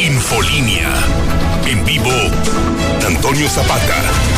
Infolínea. 0.00 0.94
En 1.66 1.84
vivo, 1.84 2.12
Antonio 3.04 3.48
Zapata. 3.48 4.37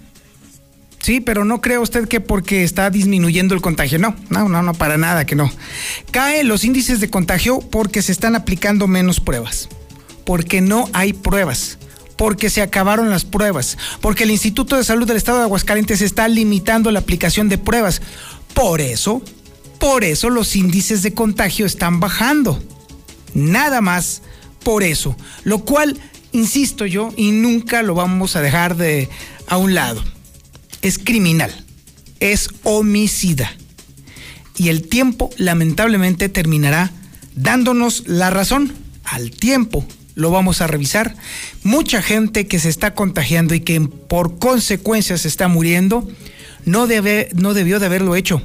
Sí, 1.01 1.19
pero 1.19 1.45
no 1.45 1.61
cree 1.61 1.79
usted 1.79 2.07
que 2.07 2.21
porque 2.21 2.63
está 2.63 2.89
disminuyendo 2.91 3.55
el 3.55 3.61
contagio. 3.61 3.97
No, 3.97 4.15
no, 4.29 4.47
no, 4.47 4.61
no, 4.61 4.73
para 4.73 4.97
nada 4.97 5.25
que 5.25 5.35
no. 5.35 5.51
Caen 6.11 6.47
los 6.47 6.63
índices 6.63 6.99
de 6.99 7.09
contagio 7.09 7.59
porque 7.59 8.03
se 8.03 8.11
están 8.11 8.35
aplicando 8.35 8.87
menos 8.87 9.19
pruebas. 9.19 9.67
Porque 10.25 10.61
no 10.61 10.89
hay 10.93 11.13
pruebas. 11.13 11.79
Porque 12.17 12.51
se 12.51 12.61
acabaron 12.61 13.09
las 13.09 13.25
pruebas. 13.25 13.79
Porque 13.99 14.23
el 14.23 14.31
Instituto 14.31 14.77
de 14.77 14.83
Salud 14.83 15.07
del 15.07 15.17
Estado 15.17 15.39
de 15.39 15.45
Aguascalientes 15.45 16.01
está 16.01 16.27
limitando 16.27 16.91
la 16.91 16.99
aplicación 16.99 17.49
de 17.49 17.57
pruebas. 17.57 18.03
Por 18.53 18.79
eso, 18.79 19.23
por 19.79 20.03
eso 20.03 20.29
los 20.29 20.55
índices 20.55 21.01
de 21.01 21.15
contagio 21.15 21.65
están 21.65 21.99
bajando. 21.99 22.61
Nada 23.33 23.81
más 23.81 24.21
por 24.63 24.83
eso. 24.83 25.15
Lo 25.45 25.65
cual, 25.65 25.99
insisto 26.31 26.85
yo, 26.85 27.11
y 27.17 27.31
nunca 27.31 27.81
lo 27.81 27.95
vamos 27.95 28.35
a 28.35 28.41
dejar 28.41 28.77
de 28.77 29.09
a 29.47 29.57
un 29.57 29.73
lado 29.73 30.03
es 30.81 30.97
criminal, 30.97 31.51
es 32.19 32.49
homicida. 32.63 33.51
Y 34.57 34.69
el 34.69 34.87
tiempo 34.87 35.29
lamentablemente 35.37 36.29
terminará 36.29 36.91
dándonos 37.35 38.07
la 38.07 38.29
razón. 38.29 38.73
Al 39.03 39.31
tiempo 39.31 39.85
lo 40.15 40.31
vamos 40.31 40.61
a 40.61 40.67
revisar. 40.67 41.15
Mucha 41.63 42.01
gente 42.01 42.47
que 42.47 42.59
se 42.59 42.69
está 42.69 42.93
contagiando 42.93 43.55
y 43.55 43.61
que 43.61 43.81
por 43.81 44.39
consecuencia 44.39 45.17
se 45.17 45.27
está 45.27 45.47
muriendo, 45.47 46.07
no, 46.65 46.87
debe, 46.87 47.29
no 47.33 47.53
debió 47.53 47.79
de 47.79 47.87
haberlo 47.87 48.15
hecho. 48.15 48.41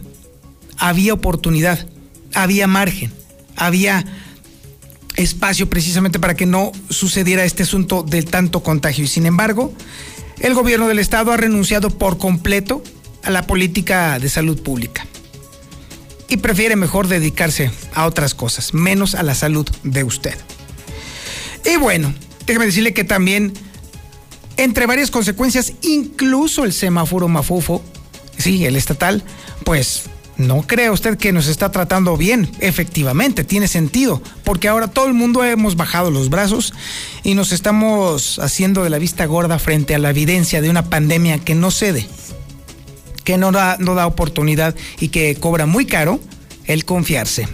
Había 0.79 1.15
oportunidad, 1.15 1.87
había 2.35 2.67
margen, 2.67 3.13
había 3.57 4.05
espacio 5.17 5.69
precisamente 5.69 6.19
para 6.19 6.35
que 6.35 6.47
no 6.47 6.73
sucediera 6.91 7.45
este 7.45 7.63
asunto 7.63 8.03
del 8.03 8.27
tanto 8.27 8.63
contagio. 8.63 9.05
Y 9.05 9.09
sin 9.09 9.27
embargo, 9.27 9.75
el 10.41 10.55
gobierno 10.55 10.89
del 10.89 10.99
estado 10.99 11.33
ha 11.33 11.37
renunciado 11.37 11.91
por 11.91 12.19
completo 12.19 12.83
a 13.23 13.31
la 13.31 13.47
política 13.47 14.19
de 14.19 14.29
salud 14.29 14.63
pública 14.63 15.07
y 16.29 16.39
prefiere 16.39 16.77
mejor 16.77 17.09
dedicarse 17.09 17.71
a 17.95 18.07
otras 18.07 18.35
cosas, 18.35 18.75
menos 18.75 19.15
a 19.15 19.23
la 19.23 19.35
salud 19.35 19.69
de 19.83 20.05
usted. 20.05 20.37
Y 21.65 21.77
bueno, 21.77 22.15
déjeme 22.47 22.67
decirle 22.67 22.95
que 22.95 23.05
también, 23.05 23.53
entre 24.57 24.87
varias 24.87 25.11
consecuencias, 25.11 25.73
incluso 25.83 26.65
el 26.65 26.73
semáforo 26.73 27.29
mafufo, 27.29 27.83
sí, 28.39 28.65
el 28.65 28.77
estatal, 28.77 29.25
pues 29.65 30.05
no 30.39 30.63
cree 30.63 30.91
usted 30.91 31.17
que 31.17 31.33
nos 31.33 31.47
está 31.47 31.71
tratando 31.71 32.17
bien. 32.17 32.51
Efectivamente, 32.61 33.45
tiene 33.45 33.69
sentido, 33.69 34.23
porque 34.45 34.69
ahora 34.69 34.89
todo 34.89 35.07
el 35.07 35.15
mundo 35.15 35.45
hemos 35.45 35.77
bajado 35.77 36.11
los 36.11 36.29
brazos 36.29 36.75
y 37.23 37.35
nos 37.35 37.53
estamos 37.53 38.39
haciendo 38.39 38.85
de 38.85 38.91
la 38.91 38.99
vista 38.99 39.27
gorda 39.27 39.59
frente 39.59 39.95
a 39.95 39.99
la 39.99 40.11
evidencia 40.11 40.61
de 40.61 40.71
una 40.71 40.91
pandemia 40.91 41.39
que 41.39 41.55
no 41.55 41.71
cede, 41.71 42.07
que 43.25 43.39
no 43.39 43.53
da, 43.53 43.77
no 43.79 43.95
da 43.95 44.07
oportunidad 44.07 44.75
y 45.01 45.09
que 45.09 45.37
cobra 45.37 45.67
muy 45.67 45.87
caro 45.87 46.21
el 46.67 46.85
confiarse. 46.85 47.49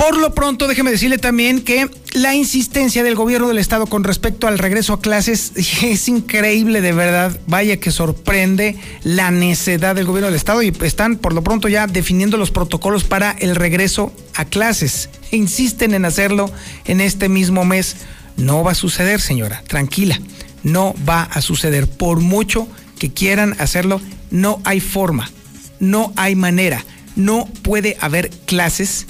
Por 0.00 0.16
lo 0.16 0.34
pronto, 0.34 0.66
déjeme 0.66 0.90
decirle 0.90 1.18
también 1.18 1.60
que 1.60 1.90
la 2.14 2.34
insistencia 2.34 3.02
del 3.02 3.16
gobierno 3.16 3.48
del 3.48 3.58
estado 3.58 3.86
con 3.86 4.02
respecto 4.02 4.46
al 4.46 4.56
regreso 4.56 4.94
a 4.94 5.00
clases 5.02 5.52
es 5.82 6.08
increíble, 6.08 6.80
de 6.80 6.94
verdad. 6.94 7.38
Vaya 7.46 7.78
que 7.78 7.90
sorprende 7.90 8.78
la 9.04 9.30
necedad 9.30 9.94
del 9.94 10.06
gobierno 10.06 10.28
del 10.28 10.36
estado 10.36 10.62
y 10.62 10.72
están 10.80 11.18
por 11.18 11.34
lo 11.34 11.42
pronto 11.42 11.68
ya 11.68 11.86
definiendo 11.86 12.38
los 12.38 12.50
protocolos 12.50 13.04
para 13.04 13.32
el 13.32 13.54
regreso 13.54 14.10
a 14.34 14.46
clases. 14.46 15.10
Insisten 15.32 15.92
en 15.92 16.06
hacerlo 16.06 16.50
en 16.86 17.02
este 17.02 17.28
mismo 17.28 17.66
mes. 17.66 17.96
No 18.38 18.64
va 18.64 18.72
a 18.72 18.76
suceder, 18.76 19.20
señora, 19.20 19.62
tranquila. 19.68 20.18
No 20.62 20.94
va 21.06 21.24
a 21.24 21.42
suceder. 21.42 21.86
Por 21.86 22.20
mucho 22.20 22.66
que 22.98 23.12
quieran 23.12 23.54
hacerlo, 23.58 24.00
no 24.30 24.62
hay 24.64 24.80
forma, 24.80 25.30
no 25.78 26.14
hay 26.16 26.36
manera, 26.36 26.86
no 27.16 27.46
puede 27.62 27.98
haber 28.00 28.30
clases 28.30 29.06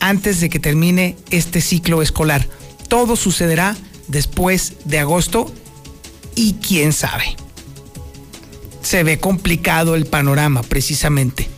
antes 0.00 0.40
de 0.40 0.48
que 0.48 0.60
termine 0.60 1.16
este 1.30 1.60
ciclo 1.60 2.02
escolar. 2.02 2.48
Todo 2.88 3.16
sucederá 3.16 3.76
después 4.06 4.74
de 4.84 4.98
agosto 4.98 5.52
y 6.34 6.54
quién 6.54 6.92
sabe. 6.92 7.36
Se 8.82 9.02
ve 9.02 9.18
complicado 9.18 9.94
el 9.94 10.06
panorama 10.06 10.62
precisamente. 10.62 11.48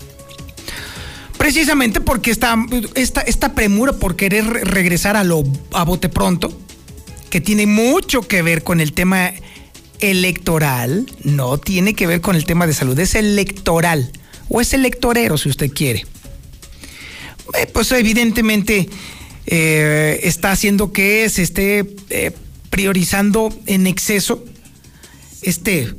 Precisamente 1.38 2.00
porque 2.00 2.30
esta, 2.30 2.56
esta, 2.94 3.54
premura 3.54 3.94
por 3.94 4.14
querer 4.14 4.44
regresar 4.44 5.16
a 5.16 5.24
lo 5.24 5.42
a 5.72 5.84
bote 5.84 6.08
pronto, 6.10 6.52
que 7.30 7.40
tiene 7.40 7.66
mucho 7.66 8.22
que 8.22 8.42
ver 8.42 8.62
con 8.62 8.80
el 8.80 8.92
tema 8.92 9.32
electoral, 10.00 11.06
no 11.24 11.58
tiene 11.58 11.94
que 11.94 12.06
ver 12.06 12.20
con 12.20 12.36
el 12.36 12.44
tema 12.44 12.66
de 12.66 12.74
salud, 12.74 12.98
es 12.98 13.14
electoral 13.14 14.10
o 14.48 14.60
es 14.60 14.74
electorero 14.74 15.38
si 15.38 15.48
usted 15.48 15.72
quiere. 15.72 16.04
Eh, 17.58 17.66
pues 17.72 17.90
evidentemente 17.92 18.88
eh, 19.46 20.20
está 20.22 20.52
haciendo 20.52 20.92
que 20.92 21.28
se 21.28 21.42
esté 21.42 21.86
eh, 22.10 22.32
priorizando 22.70 23.52
en 23.66 23.86
exceso. 23.86 24.44
Este 25.42 25.94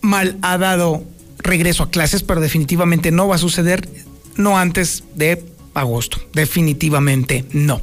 mal 0.00 0.38
ha 0.42 0.58
dado 0.58 1.04
regreso 1.38 1.84
a 1.84 1.90
clases, 1.90 2.22
pero 2.22 2.40
definitivamente 2.40 3.10
no 3.10 3.28
va 3.28 3.36
a 3.36 3.38
suceder 3.38 3.88
no 4.36 4.58
antes 4.58 5.04
de 5.14 5.44
agosto, 5.74 6.18
definitivamente 6.32 7.44
no. 7.52 7.80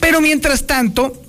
Pero 0.00 0.20
mientras 0.20 0.66
tanto, 0.66 1.20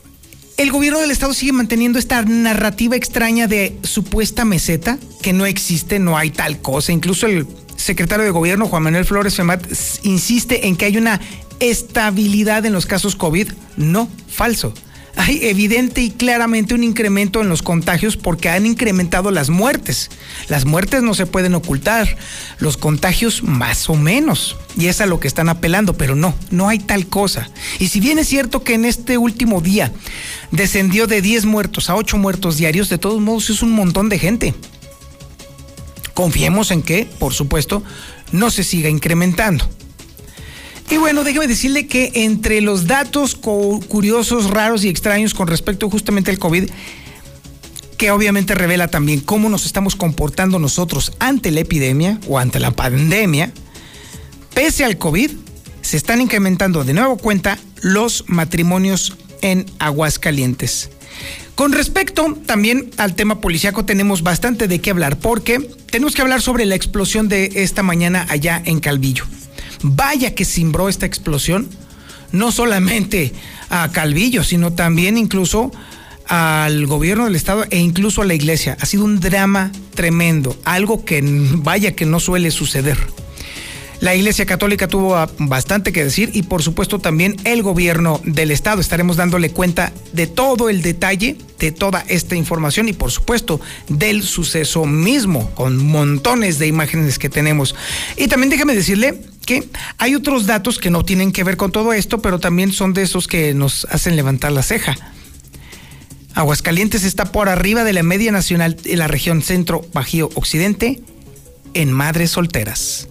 el 0.57 0.71
gobierno 0.71 0.99
del 0.99 1.11
estado 1.11 1.33
sigue 1.33 1.53
manteniendo 1.53 1.99
esta 1.99 2.21
narrativa 2.23 2.95
extraña 2.95 3.47
de 3.47 3.77
supuesta 3.83 4.45
meseta, 4.45 4.97
que 5.21 5.33
no 5.33 5.45
existe, 5.45 5.99
no 5.99 6.17
hay 6.17 6.31
tal 6.31 6.61
cosa, 6.61 6.91
incluso 6.91 7.27
el 7.27 7.47
secretario 7.77 8.25
de 8.25 8.31
Gobierno, 8.31 8.67
Juan 8.67 8.83
Manuel 8.83 9.05
Flores 9.05 9.35
Femat, 9.35 9.65
insiste 10.03 10.67
en 10.67 10.75
que 10.75 10.85
hay 10.85 10.97
una 10.97 11.21
estabilidad 11.59 12.65
en 12.65 12.73
los 12.73 12.85
casos 12.85 13.15
COVID. 13.15 13.51
No, 13.77 14.09
falso. 14.27 14.73
Hay 15.17 15.39
evidente 15.47 16.01
y 16.01 16.11
claramente 16.11 16.75
un 16.75 16.83
incremento 16.83 17.41
en 17.41 17.49
los 17.49 17.63
contagios 17.63 18.17
porque 18.17 18.49
han 18.49 18.67
incrementado 18.67 19.31
las 19.31 19.49
muertes. 19.49 20.11
Las 20.47 20.65
muertes 20.65 21.01
no 21.01 21.15
se 21.15 21.25
pueden 21.25 21.55
ocultar, 21.55 22.17
los 22.59 22.77
contagios 22.77 23.41
más 23.41 23.89
o 23.89 23.95
menos. 23.95 24.57
Y 24.77 24.85
es 24.85 25.01
a 25.01 25.07
lo 25.07 25.19
que 25.19 25.27
están 25.27 25.49
apelando, 25.49 25.97
pero 25.97 26.15
no, 26.15 26.35
no 26.51 26.69
hay 26.69 26.77
tal 26.77 27.07
cosa. 27.07 27.49
Y 27.79 27.87
si 27.87 27.99
bien 27.99 28.19
es 28.19 28.27
cierto 28.27 28.63
que 28.63 28.75
en 28.75 28.85
este 28.85 29.17
último 29.17 29.59
día 29.59 29.91
descendió 30.51 31.07
de 31.07 31.23
10 31.23 31.45
muertos 31.45 31.89
a 31.89 31.95
8 31.95 32.15
muertos 32.17 32.57
diarios, 32.57 32.87
de 32.87 32.99
todos 32.99 33.19
modos 33.19 33.49
es 33.49 33.63
un 33.63 33.71
montón 33.71 34.09
de 34.09 34.19
gente. 34.19 34.53
Confiemos 36.17 36.71
en 36.71 36.81
que, 36.81 37.07
por 37.19 37.31
supuesto, 37.31 37.83
no 38.31 38.49
se 38.49 38.63
siga 38.63 38.89
incrementando. 38.89 39.69
Y 40.89 40.97
bueno, 40.97 41.23
déjeme 41.23 41.45
decirle 41.45 41.85
que 41.85 42.11
entre 42.15 42.59
los 42.61 42.87
datos 42.87 43.35
curiosos, 43.35 44.49
raros 44.49 44.83
y 44.83 44.89
extraños 44.89 45.35
con 45.35 45.47
respecto 45.47 45.91
justamente 45.91 46.31
al 46.31 46.39
COVID, 46.39 46.71
que 47.99 48.09
obviamente 48.09 48.55
revela 48.55 48.87
también 48.87 49.19
cómo 49.19 49.47
nos 49.47 49.67
estamos 49.67 49.95
comportando 49.95 50.57
nosotros 50.57 51.13
ante 51.19 51.51
la 51.51 51.59
epidemia 51.59 52.19
o 52.27 52.39
ante 52.39 52.59
la 52.59 52.71
pandemia, 52.71 53.51
pese 54.55 54.85
al 54.85 54.97
COVID, 54.97 55.29
se 55.83 55.97
están 55.97 56.19
incrementando 56.19 56.83
de 56.83 56.93
nuevo 56.93 57.17
cuenta 57.17 57.59
los 57.83 58.23
matrimonios 58.25 59.15
en 59.43 59.67
Aguascalientes. 59.77 60.89
Con 61.57 61.71
respecto 61.71 62.37
también 62.45 62.91
al 62.97 63.15
tema 63.15 63.41
policiaco 63.41 63.83
tenemos 63.83 64.21
bastante 64.21 64.67
de 64.67 64.79
qué 64.79 64.91
hablar 64.91 65.17
porque 65.17 65.59
tenemos 65.89 66.13
que 66.13 66.21
hablar 66.21 66.39
sobre 66.39 66.65
la 66.65 66.75
explosión 66.75 67.29
de 67.29 67.49
esta 67.55 67.81
mañana 67.81 68.27
allá 68.29 68.61
en 68.63 68.79
Calvillo. 68.79 69.25
Vaya 69.81 70.35
que 70.35 70.45
cimbró 70.45 70.87
esta 70.87 71.07
explosión, 71.07 71.67
no 72.31 72.51
solamente 72.51 73.33
a 73.71 73.91
Calvillo, 73.91 74.43
sino 74.43 74.73
también 74.73 75.17
incluso 75.17 75.71
al 76.27 76.85
gobierno 76.85 77.25
del 77.25 77.35
estado 77.35 77.65
e 77.71 77.79
incluso 77.79 78.21
a 78.21 78.25
la 78.25 78.35
iglesia. 78.35 78.77
Ha 78.79 78.85
sido 78.85 79.03
un 79.03 79.19
drama 79.19 79.71
tremendo, 79.95 80.55
algo 80.63 81.05
que 81.05 81.23
vaya 81.23 81.95
que 81.95 82.05
no 82.05 82.19
suele 82.19 82.51
suceder. 82.51 82.99
La 83.99 84.13
Iglesia 84.13 84.45
Católica 84.45 84.87
tuvo 84.87 85.17
bastante 85.39 85.91
que 85.91 86.03
decir 86.03 86.29
y 86.33 86.43
por 86.43 86.61
supuesto 86.61 86.99
también 86.99 87.35
el 87.45 87.63
gobierno 87.63 88.21
del 88.25 88.51
estado. 88.51 88.79
Estaremos 88.79 89.17
dándole 89.17 89.49
cuenta 89.49 89.91
de 90.13 90.27
todo 90.27 90.69
el 90.69 90.83
detalle 90.83 91.35
de 91.57 91.71
toda 91.71 92.05
esta 92.07 92.35
información 92.35 92.87
y 92.89 92.93
por 92.93 93.11
supuesto 93.11 93.59
del 93.89 94.21
suceso 94.21 94.85
mismo 94.85 95.49
con 95.55 95.83
montones 95.83 96.59
de 96.59 96.67
imágenes 96.67 97.17
que 97.17 97.29
tenemos. 97.29 97.75
Y 98.15 98.27
también 98.27 98.51
déjame 98.51 98.75
decirle 98.75 99.19
que 99.45 99.67
hay 99.97 100.13
otros 100.13 100.45
datos 100.45 100.77
que 100.77 100.91
no 100.91 101.03
tienen 101.03 101.31
que 101.31 101.43
ver 101.43 101.57
con 101.57 101.71
todo 101.71 101.91
esto, 101.93 102.21
pero 102.21 102.39
también 102.39 102.73
son 102.73 102.93
de 102.93 103.01
esos 103.01 103.27
que 103.27 103.55
nos 103.55 103.85
hacen 103.85 104.15
levantar 104.15 104.51
la 104.51 104.61
ceja. 104.61 104.95
Aguascalientes 106.35 107.03
está 107.03 107.31
por 107.31 107.49
arriba 107.49 107.83
de 107.83 107.93
la 107.93 108.03
media 108.03 108.31
nacional 108.31 108.77
en 108.85 108.99
la 108.99 109.07
región 109.07 109.41
centro 109.41 109.83
Bajío 109.91 110.29
Occidente 110.35 111.01
en 111.73 111.91
madres 111.91 112.31
solteras. 112.31 113.07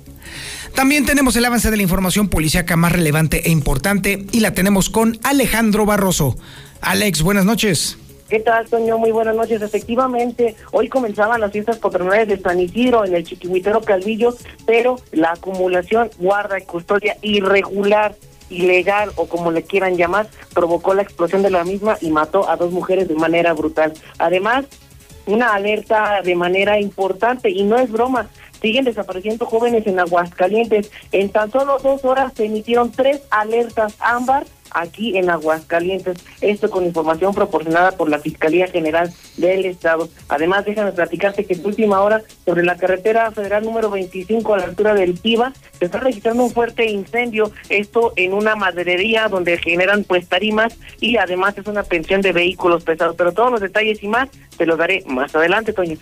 También 0.76 1.06
tenemos 1.06 1.34
el 1.37 1.44
avance 1.46 1.70
de 1.70 1.78
la 1.78 1.82
información 1.82 2.28
policíaca 2.28 2.76
más 2.76 2.93
relevante 2.93 3.49
e 3.49 3.50
importante 3.50 4.26
y 4.31 4.40
la 4.40 4.52
tenemos 4.52 4.90
con 4.90 5.19
Alejandro 5.25 5.87
Barroso. 5.87 6.37
Alex, 6.82 7.23
buenas 7.23 7.46
noches. 7.46 7.96
¿Qué 8.28 8.40
tal, 8.40 8.69
Toño? 8.69 8.99
Muy 8.99 9.11
buenas 9.11 9.34
noches. 9.34 9.62
Efectivamente, 9.62 10.55
hoy 10.73 10.90
comenzaban 10.90 11.40
las 11.40 11.50
fiestas 11.50 11.78
patronales 11.78 12.28
de 12.28 12.38
San 12.38 12.61
Isidro 12.61 13.06
en 13.06 13.14
el 13.14 13.25
Chiquihuitero 13.25 13.81
Calvillo, 13.81 14.37
pero 14.67 14.96
la 15.12 15.32
acumulación, 15.32 16.11
guarda 16.19 16.58
y 16.58 16.64
custodia 16.67 17.17
irregular, 17.22 18.14
ilegal 18.50 19.12
o 19.17 19.29
como 19.29 19.52
le 19.52 19.62
quieran 19.62 19.96
llamar, 19.96 20.29
provocó 20.52 20.93
la 20.93 21.00
explosión 21.00 21.40
de 21.40 21.49
la 21.49 21.64
misma 21.64 21.96
y 22.02 22.11
mató 22.11 22.50
a 22.50 22.56
dos 22.56 22.70
mujeres 22.70 23.08
de 23.08 23.14
manera 23.14 23.55
brutal. 23.55 23.94
Además, 24.19 24.67
una 25.25 25.55
alerta 25.55 26.20
de 26.22 26.34
manera 26.34 26.79
importante 26.79 27.50
y 27.50 27.64
no 27.64 27.79
es 27.79 27.90
broma 27.90 28.29
siguen 28.66 28.84
desapareciendo 28.84 29.46
jóvenes 29.46 29.86
en 29.86 30.00
Aguascalientes. 30.00 30.90
En 31.12 31.30
tan 31.30 31.52
solo 31.52 31.78
dos 31.78 32.04
horas 32.04 32.32
se 32.34 32.46
emitieron 32.46 32.90
tres 32.90 33.22
alertas 33.30 33.94
ámbar 34.00 34.44
aquí 34.72 35.16
en 35.16 35.30
Aguascalientes. 35.30 36.18
Esto 36.40 36.68
con 36.68 36.84
información 36.84 37.32
proporcionada 37.32 37.92
por 37.92 38.10
la 38.10 38.18
Fiscalía 38.18 38.66
General 38.66 39.12
del 39.36 39.66
Estado. 39.66 40.08
Además, 40.28 40.64
déjame 40.64 40.90
platicarte 40.90 41.44
que 41.44 41.54
en 41.54 41.64
última 41.64 42.00
hora, 42.00 42.22
sobre 42.44 42.64
la 42.64 42.76
carretera 42.76 43.30
federal 43.30 43.64
número 43.64 43.88
25 43.88 44.54
a 44.54 44.58
la 44.58 44.64
altura 44.64 44.94
del 44.94 45.14
Piva, 45.14 45.52
se 45.78 45.84
está 45.84 46.00
registrando 46.00 46.42
un 46.42 46.50
fuerte 46.50 46.90
incendio. 46.90 47.52
Esto 47.69 48.14
en 48.16 48.34
una 48.34 48.56
maderería 48.56 49.28
donde 49.28 49.58
generan 49.58 50.02
pues 50.02 50.26
tarimas 50.26 50.76
y 51.00 51.19
además 51.19 51.56
es 51.56 51.69
una 51.69 51.84
pensión 51.84 52.20
de 52.20 52.32
vehículos 52.32 52.82
pesados. 52.82 53.14
Pero 53.16 53.30
todos 53.30 53.52
los 53.52 53.60
detalles 53.60 54.02
y 54.02 54.08
más 54.08 54.28
te 54.58 54.66
los 54.66 54.76
daré 54.76 55.04
más 55.06 55.36
adelante, 55.36 55.72
Toño. 55.72 55.96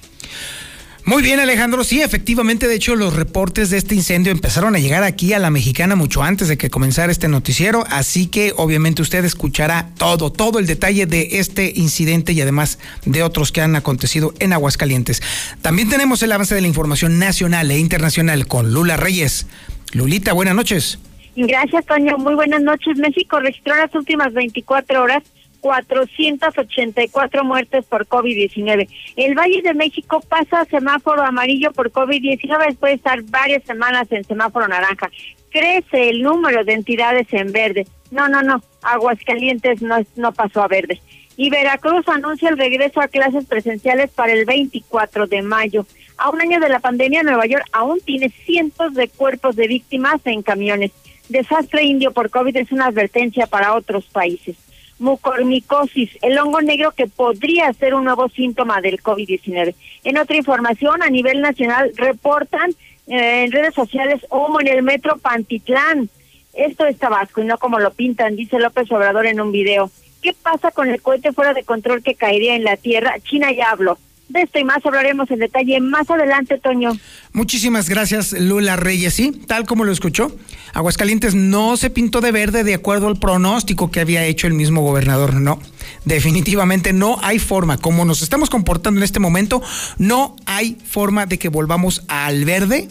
Muy 1.06 1.22
bien, 1.22 1.38
Alejandro. 1.38 1.84
Sí, 1.84 2.00
efectivamente, 2.00 2.66
de 2.66 2.76
hecho, 2.76 2.96
los 2.96 3.14
reportes 3.14 3.68
de 3.68 3.76
este 3.76 3.94
incendio 3.94 4.32
empezaron 4.32 4.74
a 4.74 4.78
llegar 4.78 5.02
aquí 5.02 5.34
a 5.34 5.38
la 5.38 5.50
mexicana 5.50 5.96
mucho 5.96 6.22
antes 6.22 6.48
de 6.48 6.56
que 6.56 6.70
comenzara 6.70 7.12
este 7.12 7.28
noticiero, 7.28 7.84
así 7.90 8.26
que 8.26 8.54
obviamente 8.56 9.02
usted 9.02 9.22
escuchará 9.22 9.90
todo, 9.98 10.32
todo 10.32 10.58
el 10.58 10.66
detalle 10.66 11.04
de 11.04 11.28
este 11.32 11.74
incidente 11.76 12.32
y 12.32 12.40
además 12.40 12.78
de 13.04 13.22
otros 13.22 13.52
que 13.52 13.60
han 13.60 13.76
acontecido 13.76 14.32
en 14.38 14.54
Aguascalientes. 14.54 15.22
También 15.60 15.90
tenemos 15.90 16.22
el 16.22 16.32
avance 16.32 16.54
de 16.54 16.62
la 16.62 16.68
información 16.68 17.18
nacional 17.18 17.70
e 17.70 17.78
internacional 17.78 18.46
con 18.46 18.72
Lula 18.72 18.96
Reyes. 18.96 19.46
Lulita, 19.92 20.32
buenas 20.32 20.54
noches. 20.54 20.98
Gracias, 21.36 21.84
Toño. 21.84 22.16
Muy 22.16 22.34
buenas 22.34 22.62
noches. 22.62 22.96
México 22.96 23.40
registró 23.40 23.76
las 23.76 23.94
últimas 23.94 24.32
24 24.32 25.02
horas 25.02 25.22
484 25.64 27.42
muertes 27.42 27.86
por 27.86 28.06
COVID-19. 28.06 28.86
El 29.16 29.34
Valle 29.34 29.62
de 29.62 29.72
México 29.72 30.20
pasa 30.28 30.60
a 30.60 30.64
semáforo 30.66 31.22
amarillo 31.22 31.72
por 31.72 31.90
COVID-19 31.90 32.66
después 32.66 32.90
de 32.90 32.96
estar 32.96 33.22
varias 33.22 33.64
semanas 33.64 34.06
en 34.12 34.24
semáforo 34.24 34.68
naranja. 34.68 35.10
Crece 35.48 36.10
el 36.10 36.20
número 36.20 36.64
de 36.64 36.74
entidades 36.74 37.28
en 37.32 37.50
verde. 37.50 37.86
No, 38.10 38.28
no, 38.28 38.42
no. 38.42 38.62
Aguascalientes 38.82 39.80
no, 39.80 39.96
no 40.16 40.32
pasó 40.32 40.62
a 40.62 40.68
verde. 40.68 41.00
Y 41.38 41.48
Veracruz 41.48 42.06
anuncia 42.08 42.50
el 42.50 42.58
regreso 42.58 43.00
a 43.00 43.08
clases 43.08 43.46
presenciales 43.46 44.10
para 44.10 44.34
el 44.34 44.44
24 44.44 45.26
de 45.28 45.40
mayo. 45.40 45.86
A 46.18 46.28
un 46.28 46.42
año 46.42 46.60
de 46.60 46.68
la 46.68 46.80
pandemia, 46.80 47.22
Nueva 47.22 47.46
York 47.46 47.64
aún 47.72 48.00
tiene 48.04 48.28
cientos 48.28 48.92
de 48.92 49.08
cuerpos 49.08 49.56
de 49.56 49.66
víctimas 49.66 50.20
en 50.26 50.42
camiones. 50.42 50.90
Desastre 51.30 51.84
indio 51.84 52.12
por 52.12 52.28
COVID 52.28 52.54
es 52.54 52.70
una 52.70 52.88
advertencia 52.88 53.46
para 53.46 53.72
otros 53.72 54.04
países 54.04 54.58
mucormicosis, 55.04 56.10
el 56.22 56.38
hongo 56.38 56.60
negro 56.62 56.90
que 56.92 57.06
podría 57.06 57.72
ser 57.74 57.94
un 57.94 58.04
nuevo 58.04 58.28
síntoma 58.28 58.80
del 58.80 59.02
COVID-19. 59.02 59.74
En 60.02 60.18
otra 60.18 60.36
información, 60.36 61.02
a 61.02 61.10
nivel 61.10 61.40
nacional, 61.40 61.92
reportan 61.94 62.70
eh, 63.06 63.44
en 63.44 63.52
redes 63.52 63.74
sociales 63.74 64.26
humo 64.30 64.60
en 64.60 64.68
el 64.68 64.82
metro 64.82 65.18
Pantitlán. 65.18 66.08
Esto 66.54 66.86
es 66.86 66.98
Tabasco 66.98 67.42
y 67.42 67.44
no 67.44 67.58
como 67.58 67.78
lo 67.78 67.92
pintan, 67.92 68.34
dice 68.34 68.58
López 68.58 68.90
Obrador 68.90 69.26
en 69.26 69.40
un 69.40 69.52
video. 69.52 69.90
¿Qué 70.22 70.32
pasa 70.32 70.70
con 70.70 70.88
el 70.88 71.02
cohete 71.02 71.32
fuera 71.32 71.52
de 71.52 71.64
control 71.64 72.02
que 72.02 72.14
caería 72.14 72.56
en 72.56 72.64
la 72.64 72.76
Tierra? 72.76 73.16
China 73.20 73.52
ya 73.52 73.70
habló. 73.70 73.98
De 74.34 74.42
esto 74.42 74.58
y 74.58 74.64
más 74.64 74.84
hablaremos 74.84 75.30
en 75.30 75.38
detalle 75.38 75.78
más 75.78 76.10
adelante, 76.10 76.58
Toño. 76.58 76.90
Muchísimas 77.32 77.88
gracias, 77.88 78.32
Lula 78.32 78.74
Reyes. 78.74 79.14
Sí, 79.14 79.30
tal 79.30 79.64
como 79.64 79.84
lo 79.84 79.92
escuchó, 79.92 80.36
Aguascalientes 80.72 81.36
no 81.36 81.76
se 81.76 81.88
pintó 81.88 82.20
de 82.20 82.32
verde 82.32 82.64
de 82.64 82.74
acuerdo 82.74 83.06
al 83.06 83.16
pronóstico 83.16 83.92
que 83.92 84.00
había 84.00 84.24
hecho 84.24 84.48
el 84.48 84.54
mismo 84.54 84.80
gobernador. 84.82 85.34
No, 85.34 85.60
definitivamente 86.04 86.92
no 86.92 87.16
hay 87.22 87.38
forma. 87.38 87.78
Como 87.78 88.04
nos 88.04 88.22
estamos 88.22 88.50
comportando 88.50 88.98
en 88.98 89.04
este 89.04 89.20
momento, 89.20 89.62
no 89.98 90.34
hay 90.46 90.78
forma 90.84 91.26
de 91.26 91.38
que 91.38 91.48
volvamos 91.48 92.02
al 92.08 92.44
verde, 92.44 92.88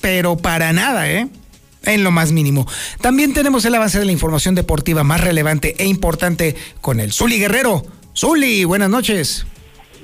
pero 0.00 0.36
para 0.36 0.72
nada, 0.72 1.10
¿eh? 1.10 1.28
en 1.82 2.04
lo 2.04 2.12
más 2.12 2.30
mínimo. 2.30 2.68
También 3.00 3.34
tenemos 3.34 3.64
el 3.64 3.74
avance 3.74 3.98
de 3.98 4.04
la 4.04 4.12
información 4.12 4.54
deportiva 4.54 5.02
más 5.02 5.22
relevante 5.22 5.74
e 5.78 5.86
importante 5.86 6.54
con 6.80 7.00
el 7.00 7.12
Zuli 7.12 7.40
Guerrero. 7.40 7.84
Zuli, 8.14 8.62
buenas 8.62 8.90
noches. 8.90 9.44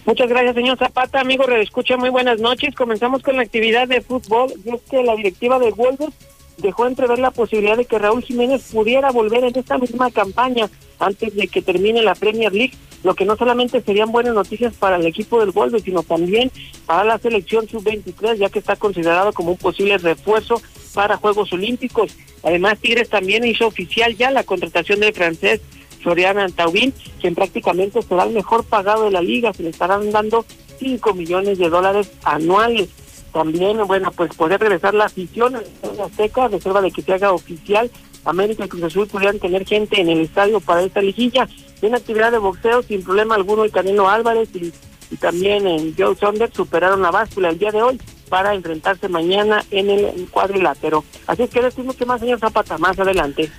Muchas 0.07 0.29
gracias, 0.29 0.55
señor 0.55 0.79
Zapata. 0.79 1.21
Amigo, 1.21 1.45
escucha 1.51 1.97
muy 1.97 2.11
buenas 2.11 2.39
noches. 2.39 2.77
Comenzamos 2.77 3.23
con 3.23 3.35
la 3.35 3.43
actividad 3.43 3.89
de 3.89 4.01
fútbol. 4.01 4.53
Y 4.65 4.73
es 4.73 4.81
que 4.89 5.03
la 5.03 5.17
directiva 5.17 5.59
de 5.59 5.73
Wolves 5.73 6.11
dejó 6.59 6.87
entrever 6.87 7.19
la 7.19 7.33
posibilidad 7.33 7.77
de 7.77 7.87
que 7.87 7.99
Raúl 7.99 8.23
Jiménez 8.23 8.71
pudiera 8.73 9.11
volver 9.11 9.43
en 9.43 9.59
esta 9.59 9.79
misma 9.79 10.13
campaña 10.13 10.71
antes 11.01 11.35
de 11.35 11.49
que 11.49 11.61
termine 11.61 12.03
la 12.03 12.15
Premier 12.15 12.53
League, 12.53 12.75
lo 13.03 13.17
que 13.17 13.25
no 13.25 13.37
solamente 13.37 13.83
serían 13.83 14.13
buenas 14.13 14.35
noticias 14.35 14.75
para 14.75 14.95
el 14.95 15.07
equipo 15.07 15.41
del 15.41 15.51
Wolves, 15.51 15.83
sino 15.83 16.05
también 16.05 16.53
para 16.87 17.03
la 17.03 17.19
selección 17.19 17.69
sub-23, 17.69 18.37
ya 18.37 18.49
que 18.49 18.61
está 18.61 18.77
considerado 18.77 19.33
como 19.33 19.51
un 19.51 19.59
posible 19.59 19.99
refuerzo 19.99 20.63
para 20.95 21.17
Juegos 21.17 21.53
Olímpicos. 21.53 22.17
Además, 22.45 22.79
Tigres 22.79 23.09
también 23.09 23.45
hizo 23.45 23.67
oficial 23.67 24.17
ya 24.17 24.31
la 24.31 24.45
contratación 24.45 25.01
del 25.01 25.13
francés 25.13 25.61
Florian 26.07 26.53
Taubín, 26.53 26.95
quien 27.21 27.35
prácticamente 27.35 28.01
será 28.01 28.23
el 28.23 28.33
mejor 28.33 28.63
pagado 28.63 29.07
de 29.07 29.11
la 29.11 29.21
liga, 29.21 29.53
se 29.53 29.65
le 29.65 29.71
estarán 29.71 30.13
dando 30.13 30.45
5 30.79 31.15
millones 31.15 31.59
de 31.59 31.69
dólares 31.69 32.13
anuales. 32.23 32.91
También, 33.33 33.85
bueno, 33.89 34.13
pues 34.13 34.33
poder 34.37 34.61
regresar 34.61 34.95
la 34.95 35.07
afición 35.07 35.57
en 35.57 35.97
la 35.97 36.05
Azteca, 36.05 36.47
reserva 36.47 36.81
de 36.81 36.93
que 36.93 37.03
se 37.03 37.13
haga 37.13 37.33
oficial. 37.33 37.91
América 38.25 38.65
y 38.65 38.69
Cruz 38.69 38.85
Azul 38.85 39.09
pudieran 39.09 39.41
tener 39.41 39.67
gente 39.67 40.01
en 40.01 40.09
el 40.09 40.21
estadio 40.21 40.61
para 40.61 40.83
esta 40.83 41.03
liguilla. 41.03 41.49
Tiene 41.81 41.97
actividad 41.97 42.31
de 42.31 42.39
boxeo 42.39 42.83
sin 42.83 43.03
problema 43.03 43.35
alguno 43.35 43.65
el 43.65 43.73
Canelo 43.73 44.09
Álvarez 44.09 44.49
y, 44.55 44.73
también 45.17 45.67
en 45.67 45.93
Joe 45.97 46.15
Saunders 46.15 46.55
superaron 46.55 47.03
la 47.03 47.11
báscula 47.11 47.49
el 47.49 47.59
día 47.59 47.73
de 47.73 47.83
hoy 47.83 48.01
para 48.29 48.55
enfrentarse 48.55 49.09
mañana 49.09 49.65
en 49.73 49.91
el 49.91 50.29
cuadrilátero. 50.31 51.05
Así 51.27 51.43
es 51.43 51.51
que 51.51 51.63
decimos 51.63 51.97
que 51.97 52.07
más, 52.07 52.21
señor 52.21 52.39
Zapata, 52.39 52.79
más 52.79 52.97
adelante. 52.99 53.51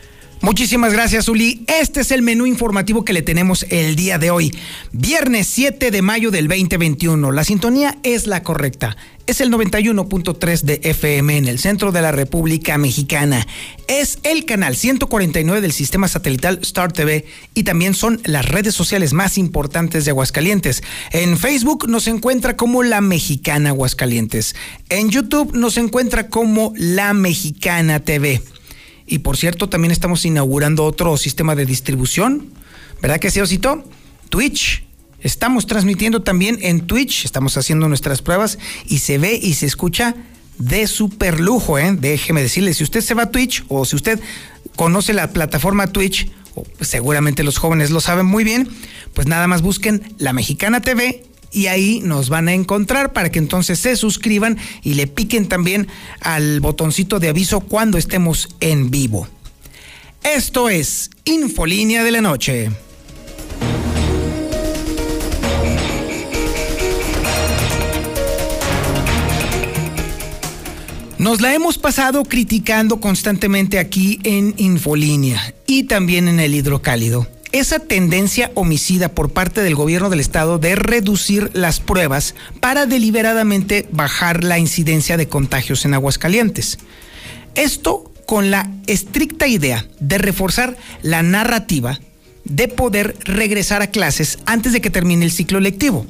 Muchísimas 0.47 0.93
gracias, 0.93 1.27
Uli. 1.27 1.65
Este 1.67 1.99
es 1.99 2.09
el 2.09 2.21
menú 2.21 2.45
informativo 2.45 3.03
que 3.03 3.11
le 3.11 3.21
tenemos 3.21 3.65
el 3.69 3.97
día 3.97 4.17
de 4.17 4.31
hoy. 4.31 4.57
Viernes 4.93 5.45
7 5.47 5.91
de 5.91 6.01
mayo 6.01 6.31
del 6.31 6.47
2021. 6.47 7.33
La 7.33 7.43
sintonía 7.43 7.97
es 8.03 8.27
la 8.27 8.43
correcta. 8.43 8.95
Es 9.25 9.41
el 9.41 9.51
91.3 9.51 10.61
de 10.61 10.79
FM 10.83 11.35
en 11.35 11.49
el 11.49 11.59
centro 11.59 11.91
de 11.91 12.01
la 12.01 12.13
República 12.13 12.77
Mexicana. 12.77 13.45
Es 13.89 14.19
el 14.23 14.45
canal 14.45 14.77
149 14.77 15.59
del 15.59 15.73
sistema 15.73 16.07
satelital 16.07 16.59
Star 16.61 16.93
TV 16.93 17.25
y 17.53 17.63
también 17.63 17.93
son 17.93 18.21
las 18.23 18.45
redes 18.45 18.73
sociales 18.73 19.11
más 19.11 19.37
importantes 19.37 20.05
de 20.05 20.11
Aguascalientes. 20.11 20.81
En 21.11 21.37
Facebook 21.37 21.89
nos 21.89 22.07
encuentra 22.07 22.55
como 22.55 22.83
La 22.83 23.01
Mexicana 23.01 23.71
Aguascalientes. 23.71 24.55
En 24.87 25.09
YouTube 25.09 25.53
nos 25.53 25.75
encuentra 25.75 26.29
como 26.29 26.71
La 26.77 27.13
Mexicana 27.13 27.99
TV. 27.99 28.41
Y 29.07 29.19
por 29.19 29.37
cierto, 29.37 29.69
también 29.69 29.91
estamos 29.91 30.25
inaugurando 30.25 30.83
otro 30.83 31.15
sistema 31.17 31.55
de 31.55 31.65
distribución. 31.65 32.51
¿Verdad 33.01 33.19
que 33.19 33.31
sí, 33.31 33.39
Osito? 33.39 33.83
Twitch. 34.29 34.83
Estamos 35.21 35.65
transmitiendo 35.65 36.21
también 36.21 36.59
en 36.61 36.85
Twitch. 36.85 37.25
Estamos 37.25 37.57
haciendo 37.57 37.87
nuestras 37.87 38.21
pruebas 38.21 38.59
y 38.85 38.99
se 38.99 39.17
ve 39.17 39.39
y 39.41 39.53
se 39.53 39.65
escucha 39.65 40.15
de 40.59 40.87
super 40.87 41.39
lujo, 41.39 41.79
¿eh? 41.79 41.95
Déjeme 41.97 42.41
decirle, 42.41 42.73
si 42.73 42.83
usted 42.83 43.01
se 43.01 43.13
va 43.13 43.23
a 43.23 43.31
Twitch 43.31 43.63
o 43.69 43.85
si 43.85 43.95
usted 43.95 44.19
conoce 44.75 45.13
la 45.13 45.31
plataforma 45.31 45.87
Twitch, 45.87 46.29
o 46.55 46.65
seguramente 46.81 47.43
los 47.43 47.57
jóvenes 47.57 47.91
lo 47.91 48.01
saben 48.01 48.25
muy 48.25 48.43
bien, 48.43 48.67
pues 49.13 49.27
nada 49.27 49.47
más 49.47 49.61
busquen 49.61 50.15
La 50.17 50.33
Mexicana 50.33 50.81
TV 50.81 51.23
y 51.51 51.67
ahí 51.67 52.01
nos 52.03 52.29
van 52.29 52.47
a 52.47 52.53
encontrar 52.53 53.13
para 53.13 53.29
que 53.29 53.39
entonces 53.39 53.79
se 53.79 53.95
suscriban 53.95 54.57
y 54.83 54.95
le 54.95 55.07
piquen 55.07 55.47
también 55.47 55.87
al 56.21 56.59
botoncito 56.59 57.19
de 57.19 57.29
aviso 57.29 57.61
cuando 57.61 57.97
estemos 57.97 58.49
en 58.59 58.91
vivo. 58.91 59.27
Esto 60.23 60.69
es 60.69 61.09
Infolínea 61.25 62.03
de 62.03 62.11
la 62.11 62.21
Noche. 62.21 62.69
Nos 71.17 71.41
la 71.41 71.53
hemos 71.55 71.77
pasado 71.77 72.23
criticando 72.23 72.99
constantemente 72.99 73.79
aquí 73.79 74.19
en 74.23 74.53
Infolínea 74.57 75.53
y 75.65 75.83
también 75.83 76.27
en 76.27 76.39
el 76.39 76.53
hidrocálido. 76.53 77.27
Esa 77.51 77.79
tendencia 77.79 78.51
homicida 78.55 79.09
por 79.09 79.31
parte 79.31 79.61
del 79.61 79.75
gobierno 79.75 80.09
del 80.09 80.19
estado 80.19 80.59
de 80.59 80.75
reducir 80.75 81.49
las 81.53 81.79
pruebas 81.79 82.35
para 82.59 82.85
deliberadamente 82.85 83.87
bajar 83.91 84.43
la 84.43 84.59
incidencia 84.59 85.15
de 85.15 85.29
contagios 85.29 85.85
en 85.85 85.93
Aguascalientes. 85.93 86.77
Esto 87.55 88.11
con 88.25 88.51
la 88.51 88.69
estricta 88.87 89.47
idea 89.47 89.87
de 89.99 90.17
reforzar 90.17 90.77
la 91.01 91.23
narrativa 91.23 91.99
de 92.43 92.67
poder 92.67 93.15
regresar 93.23 93.81
a 93.81 93.87
clases 93.87 94.39
antes 94.45 94.73
de 94.73 94.81
que 94.81 94.89
termine 94.89 95.23
el 95.23 95.31
ciclo 95.31 95.59
lectivo. 95.59 96.05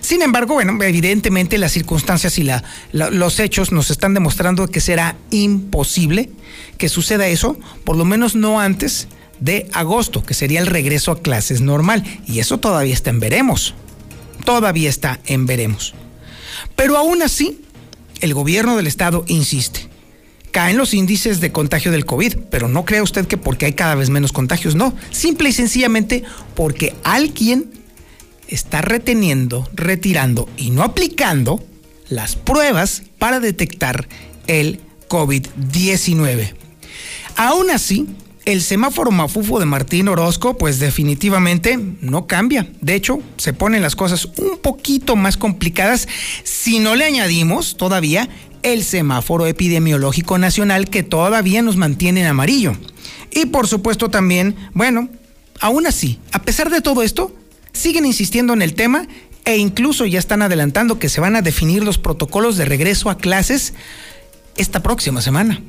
Sin 0.00 0.22
embargo, 0.22 0.54
bueno, 0.54 0.82
evidentemente 0.82 1.58
las 1.58 1.72
circunstancias 1.72 2.38
y 2.38 2.44
la, 2.44 2.64
los 2.92 3.38
hechos 3.38 3.70
nos 3.70 3.90
están 3.90 4.14
demostrando 4.14 4.68
que 4.68 4.80
será 4.80 5.16
imposible 5.30 6.30
que 6.78 6.88
suceda 6.88 7.28
eso, 7.28 7.58
por 7.84 7.96
lo 7.96 8.04
menos 8.04 8.34
no 8.34 8.60
antes 8.60 9.08
de 9.40 9.68
agosto, 9.72 10.22
que 10.22 10.34
sería 10.34 10.60
el 10.60 10.66
regreso 10.66 11.12
a 11.12 11.20
clases 11.20 11.60
normal. 11.60 12.04
Y 12.26 12.38
eso 12.38 12.58
todavía 12.58 12.94
está 12.94 13.10
en 13.10 13.20
veremos. 13.20 13.74
Todavía 14.44 14.88
está 14.88 15.20
en 15.26 15.46
veremos. 15.46 15.94
Pero 16.76 16.96
aún 16.96 17.22
así, 17.22 17.60
el 18.20 18.34
gobierno 18.34 18.76
del 18.76 18.86
estado 18.86 19.24
insiste. 19.26 19.88
Caen 20.52 20.76
los 20.76 20.94
índices 20.94 21.40
de 21.40 21.52
contagio 21.52 21.92
del 21.92 22.06
COVID, 22.06 22.36
pero 22.50 22.68
no 22.68 22.84
crea 22.84 23.02
usted 23.02 23.26
que 23.26 23.36
porque 23.36 23.66
hay 23.66 23.72
cada 23.72 23.94
vez 23.94 24.10
menos 24.10 24.32
contagios, 24.32 24.74
no. 24.74 24.94
Simple 25.10 25.48
y 25.48 25.52
sencillamente 25.52 26.24
porque 26.56 26.94
alguien 27.04 27.70
está 28.48 28.82
reteniendo, 28.82 29.68
retirando 29.74 30.48
y 30.56 30.70
no 30.70 30.82
aplicando 30.82 31.64
las 32.08 32.34
pruebas 32.34 33.02
para 33.18 33.38
detectar 33.38 34.08
el 34.48 34.80
COVID-19. 35.08 36.54
Aún 37.36 37.70
así, 37.70 38.08
el 38.44 38.62
semáforo 38.62 39.10
mafufo 39.10 39.60
de 39.60 39.66
Martín 39.66 40.08
Orozco, 40.08 40.56
pues 40.56 40.78
definitivamente 40.78 41.78
no 42.00 42.26
cambia. 42.26 42.68
De 42.80 42.94
hecho, 42.94 43.20
se 43.36 43.52
ponen 43.52 43.82
las 43.82 43.96
cosas 43.96 44.26
un 44.36 44.58
poquito 44.58 45.16
más 45.16 45.36
complicadas 45.36 46.08
si 46.42 46.78
no 46.78 46.94
le 46.94 47.04
añadimos 47.04 47.76
todavía 47.76 48.28
el 48.62 48.84
semáforo 48.84 49.46
epidemiológico 49.46 50.38
nacional 50.38 50.88
que 50.88 51.02
todavía 51.02 51.62
nos 51.62 51.76
mantiene 51.76 52.20
en 52.20 52.26
amarillo. 52.26 52.74
Y 53.30 53.46
por 53.46 53.66
supuesto 53.68 54.10
también, 54.10 54.56
bueno, 54.74 55.08
aún 55.60 55.86
así, 55.86 56.18
a 56.32 56.42
pesar 56.42 56.70
de 56.70 56.80
todo 56.80 57.02
esto, 57.02 57.34
siguen 57.72 58.06
insistiendo 58.06 58.52
en 58.52 58.62
el 58.62 58.74
tema 58.74 59.06
e 59.44 59.56
incluso 59.56 60.04
ya 60.06 60.18
están 60.18 60.42
adelantando 60.42 60.98
que 60.98 61.08
se 61.08 61.20
van 61.20 61.36
a 61.36 61.42
definir 61.42 61.84
los 61.84 61.98
protocolos 61.98 62.56
de 62.56 62.64
regreso 62.64 63.10
a 63.10 63.18
clases 63.18 63.74
esta 64.56 64.82
próxima 64.82 65.22
semana. 65.22 65.62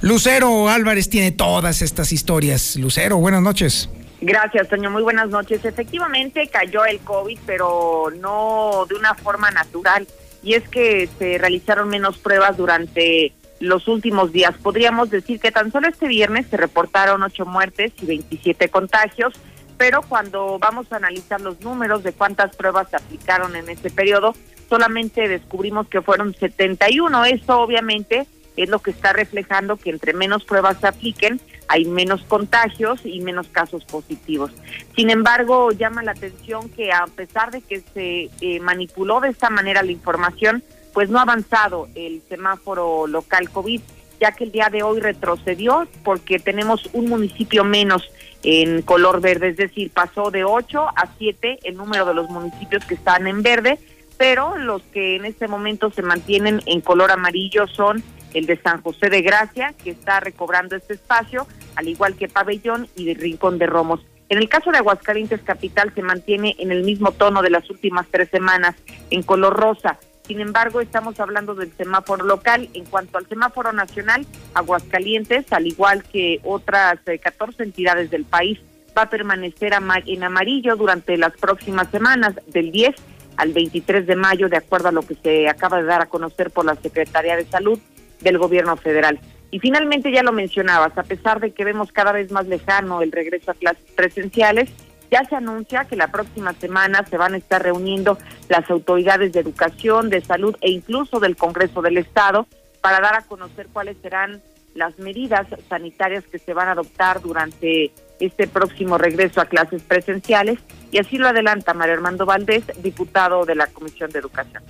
Lucero 0.00 0.68
Álvarez 0.68 1.08
tiene 1.08 1.32
todas 1.32 1.82
estas 1.82 2.12
historias. 2.12 2.76
Lucero, 2.76 3.16
buenas 3.16 3.42
noches. 3.42 3.88
Gracias, 4.20 4.68
Toño. 4.68 4.90
Muy 4.90 5.02
buenas 5.02 5.28
noches. 5.28 5.64
Efectivamente 5.64 6.48
cayó 6.48 6.84
el 6.84 7.00
COVID, 7.00 7.38
pero 7.46 8.12
no 8.20 8.86
de 8.88 8.94
una 8.94 9.14
forma 9.14 9.50
natural. 9.50 10.06
Y 10.42 10.54
es 10.54 10.68
que 10.68 11.08
se 11.18 11.38
realizaron 11.38 11.88
menos 11.88 12.18
pruebas 12.18 12.56
durante 12.56 13.32
los 13.60 13.88
últimos 13.88 14.32
días. 14.32 14.54
Podríamos 14.62 15.10
decir 15.10 15.40
que 15.40 15.50
tan 15.50 15.72
solo 15.72 15.88
este 15.88 16.08
viernes 16.08 16.46
se 16.50 16.56
reportaron 16.56 17.22
ocho 17.22 17.46
muertes 17.46 17.92
y 18.00 18.06
27 18.06 18.68
contagios 18.68 19.32
pero 19.76 20.02
cuando 20.02 20.58
vamos 20.58 20.90
a 20.92 20.96
analizar 20.96 21.40
los 21.40 21.60
números 21.60 22.02
de 22.02 22.12
cuántas 22.12 22.56
pruebas 22.56 22.88
se 22.90 22.96
aplicaron 22.96 23.56
en 23.56 23.68
ese 23.68 23.90
periodo, 23.90 24.34
solamente 24.68 25.28
descubrimos 25.28 25.88
que 25.88 26.02
fueron 26.02 26.34
71. 26.34 27.24
Esto 27.26 27.60
obviamente 27.60 28.26
es 28.56 28.68
lo 28.68 28.78
que 28.78 28.90
está 28.90 29.12
reflejando 29.12 29.76
que 29.76 29.90
entre 29.90 30.12
menos 30.12 30.44
pruebas 30.44 30.78
se 30.80 30.86
apliquen, 30.86 31.40
hay 31.68 31.84
menos 31.84 32.22
contagios 32.22 33.00
y 33.04 33.20
menos 33.20 33.48
casos 33.48 33.84
positivos. 33.84 34.50
Sin 34.94 35.10
embargo, 35.10 35.72
llama 35.72 36.02
la 36.02 36.12
atención 36.12 36.68
que 36.70 36.92
a 36.92 37.06
pesar 37.06 37.50
de 37.50 37.60
que 37.60 37.82
se 37.92 38.30
eh, 38.40 38.60
manipuló 38.60 39.20
de 39.20 39.28
esta 39.28 39.50
manera 39.50 39.82
la 39.82 39.92
información, 39.92 40.62
pues 40.92 41.10
no 41.10 41.18
ha 41.18 41.22
avanzado 41.22 41.88
el 41.94 42.22
semáforo 42.28 43.06
local 43.06 43.50
COVID, 43.50 43.80
ya 44.18 44.32
que 44.32 44.44
el 44.44 44.52
día 44.52 44.70
de 44.70 44.82
hoy 44.82 45.00
retrocedió 45.00 45.86
porque 46.04 46.38
tenemos 46.38 46.88
un 46.94 47.08
municipio 47.10 47.64
menos 47.64 48.10
en 48.42 48.82
color 48.82 49.20
verde, 49.20 49.48
es 49.48 49.56
decir, 49.56 49.90
pasó 49.90 50.30
de 50.30 50.44
8 50.44 50.86
a 50.88 51.08
7 51.18 51.58
el 51.64 51.76
número 51.76 52.06
de 52.06 52.14
los 52.14 52.30
municipios 52.30 52.84
que 52.84 52.94
están 52.94 53.26
en 53.26 53.42
verde, 53.42 53.78
pero 54.16 54.56
los 54.56 54.82
que 54.84 55.16
en 55.16 55.24
este 55.24 55.48
momento 55.48 55.90
se 55.90 56.02
mantienen 56.02 56.62
en 56.66 56.80
color 56.80 57.10
amarillo 57.10 57.66
son 57.66 58.02
el 58.36 58.46
de 58.46 58.60
San 58.60 58.82
José 58.82 59.08
de 59.08 59.22
Gracia, 59.22 59.74
que 59.82 59.90
está 59.90 60.20
recobrando 60.20 60.76
este 60.76 60.94
espacio, 60.94 61.46
al 61.74 61.88
igual 61.88 62.16
que 62.16 62.28
Pabellón 62.28 62.86
y 62.94 63.14
Rincón 63.14 63.58
de 63.58 63.66
Romos. 63.66 64.00
En 64.28 64.38
el 64.38 64.48
caso 64.48 64.70
de 64.70 64.78
Aguascalientes 64.78 65.40
Capital 65.42 65.92
se 65.94 66.02
mantiene 66.02 66.54
en 66.58 66.70
el 66.70 66.82
mismo 66.82 67.12
tono 67.12 67.40
de 67.40 67.50
las 67.50 67.70
últimas 67.70 68.06
tres 68.10 68.28
semanas, 68.28 68.74
en 69.10 69.22
color 69.22 69.56
rosa. 69.58 69.98
Sin 70.26 70.40
embargo, 70.40 70.80
estamos 70.80 71.18
hablando 71.18 71.54
del 71.54 71.72
semáforo 71.76 72.24
local. 72.24 72.68
En 72.74 72.84
cuanto 72.84 73.16
al 73.16 73.26
semáforo 73.26 73.72
nacional, 73.72 74.26
Aguascalientes, 74.54 75.50
al 75.52 75.66
igual 75.66 76.02
que 76.02 76.40
otras 76.42 76.98
14 77.04 77.62
eh, 77.62 77.66
entidades 77.66 78.10
del 78.10 78.24
país, 78.24 78.58
va 78.96 79.02
a 79.02 79.10
permanecer 79.10 79.72
en 80.06 80.24
amarillo 80.24 80.76
durante 80.76 81.16
las 81.16 81.32
próximas 81.36 81.88
semanas, 81.90 82.34
del 82.48 82.72
10 82.72 82.96
al 83.36 83.52
23 83.52 84.06
de 84.06 84.16
mayo, 84.16 84.48
de 84.48 84.56
acuerdo 84.56 84.88
a 84.88 84.92
lo 84.92 85.02
que 85.02 85.14
se 85.14 85.48
acaba 85.48 85.78
de 85.78 85.84
dar 85.84 86.02
a 86.02 86.06
conocer 86.06 86.50
por 86.50 86.64
la 86.64 86.74
Secretaría 86.74 87.36
de 87.36 87.46
Salud 87.46 87.78
del 88.26 88.38
Gobierno 88.38 88.76
Federal. 88.76 89.20
Y 89.52 89.60
finalmente, 89.60 90.10
ya 90.10 90.24
lo 90.24 90.32
mencionabas, 90.32 90.98
a 90.98 91.04
pesar 91.04 91.38
de 91.40 91.52
que 91.52 91.64
vemos 91.64 91.92
cada 91.92 92.10
vez 92.10 92.32
más 92.32 92.46
lejano 92.48 93.00
el 93.02 93.12
regreso 93.12 93.52
a 93.52 93.54
clases 93.54 93.88
presenciales, 93.94 94.68
ya 95.10 95.24
se 95.24 95.36
anuncia 95.36 95.84
que 95.84 95.94
la 95.94 96.08
próxima 96.08 96.52
semana 96.54 97.04
se 97.08 97.16
van 97.16 97.34
a 97.34 97.36
estar 97.36 97.62
reuniendo 97.62 98.18
las 98.48 98.68
autoridades 98.68 99.32
de 99.32 99.40
educación, 99.40 100.10
de 100.10 100.20
salud 100.20 100.56
e 100.60 100.70
incluso 100.70 101.20
del 101.20 101.36
Congreso 101.36 101.80
del 101.80 101.98
Estado 101.98 102.48
para 102.80 103.00
dar 103.00 103.14
a 103.14 103.22
conocer 103.22 103.68
cuáles 103.72 103.96
serán 104.02 104.42
las 104.74 104.98
medidas 104.98 105.46
sanitarias 105.68 106.24
que 106.24 106.40
se 106.40 106.52
van 106.52 106.68
a 106.68 106.72
adoptar 106.72 107.22
durante 107.22 107.92
este 108.18 108.48
próximo 108.48 108.98
regreso 108.98 109.40
a 109.40 109.46
clases 109.46 109.82
presenciales 109.82 110.58
y 110.90 110.98
así 110.98 111.18
lo 111.18 111.28
adelanta 111.28 111.72
Mario 111.72 111.94
Armando 111.94 112.26
Valdés, 112.26 112.64
diputado 112.82 113.46
de 113.46 113.54
la 113.54 113.68
Comisión 113.68 114.10
de 114.10 114.18
Educación. 114.18 114.64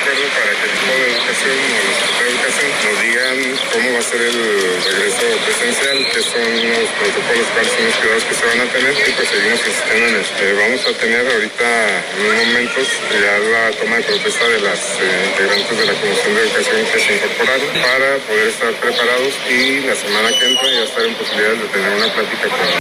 Para 0.00 0.52
que 0.56 0.64
el 0.64 0.72
equipo 0.72 0.92
de 0.96 1.12
educación 1.12 1.56
o 1.60 1.80
los 1.84 1.98
de 2.00 2.24
educación 2.32 2.70
nos 2.80 2.96
digan 3.04 3.36
cómo 3.68 3.86
va 3.92 3.98
a 4.00 4.08
ser 4.08 4.20
el 4.22 4.38
regreso 4.80 5.26
presencial, 5.44 5.96
qué 6.08 6.22
son 6.24 6.48
los 6.72 6.88
protocolos, 6.96 7.46
cuáles 7.52 7.72
son 7.76 7.84
los 7.84 7.96
cuidados 8.00 8.24
que 8.24 8.34
se 8.34 8.46
van 8.48 8.60
a 8.60 8.66
tener 8.72 8.94
y 8.96 9.12
pues 9.12 9.28
seguimos 9.28 9.60
insistiendo 9.60 10.06
en 10.08 10.16
eso. 10.16 10.32
Eh, 10.40 10.56
vamos 10.56 10.80
a 10.88 10.92
tener 10.96 11.20
ahorita 11.20 11.68
en 12.00 12.20
unos 12.32 12.46
momentos 12.48 12.86
ya 13.12 13.34
la 13.44 13.62
toma 13.76 13.96
de 14.00 14.04
protesta 14.08 14.44
de 14.48 14.60
las 14.64 14.80
eh, 15.04 15.28
integrantes 15.36 15.74
de 15.76 15.84
la 15.84 15.94
Comisión 16.00 16.32
de 16.32 16.40
Educación 16.48 16.80
que 16.80 16.98
se 17.00 17.10
incorporaron 17.20 17.68
para 17.84 18.08
poder 18.24 18.46
estar 18.48 18.72
preparados 18.80 19.32
y 19.52 19.84
la 19.84 19.94
semana 20.00 20.28
que 20.32 20.44
entra 20.48 20.64
ya 20.64 20.84
estar 20.88 21.04
en 21.04 21.14
posibilidades 21.14 21.60
de 21.60 21.68
tener 21.76 21.90
una 21.92 22.08
plática 22.08 22.48
con 22.48 22.80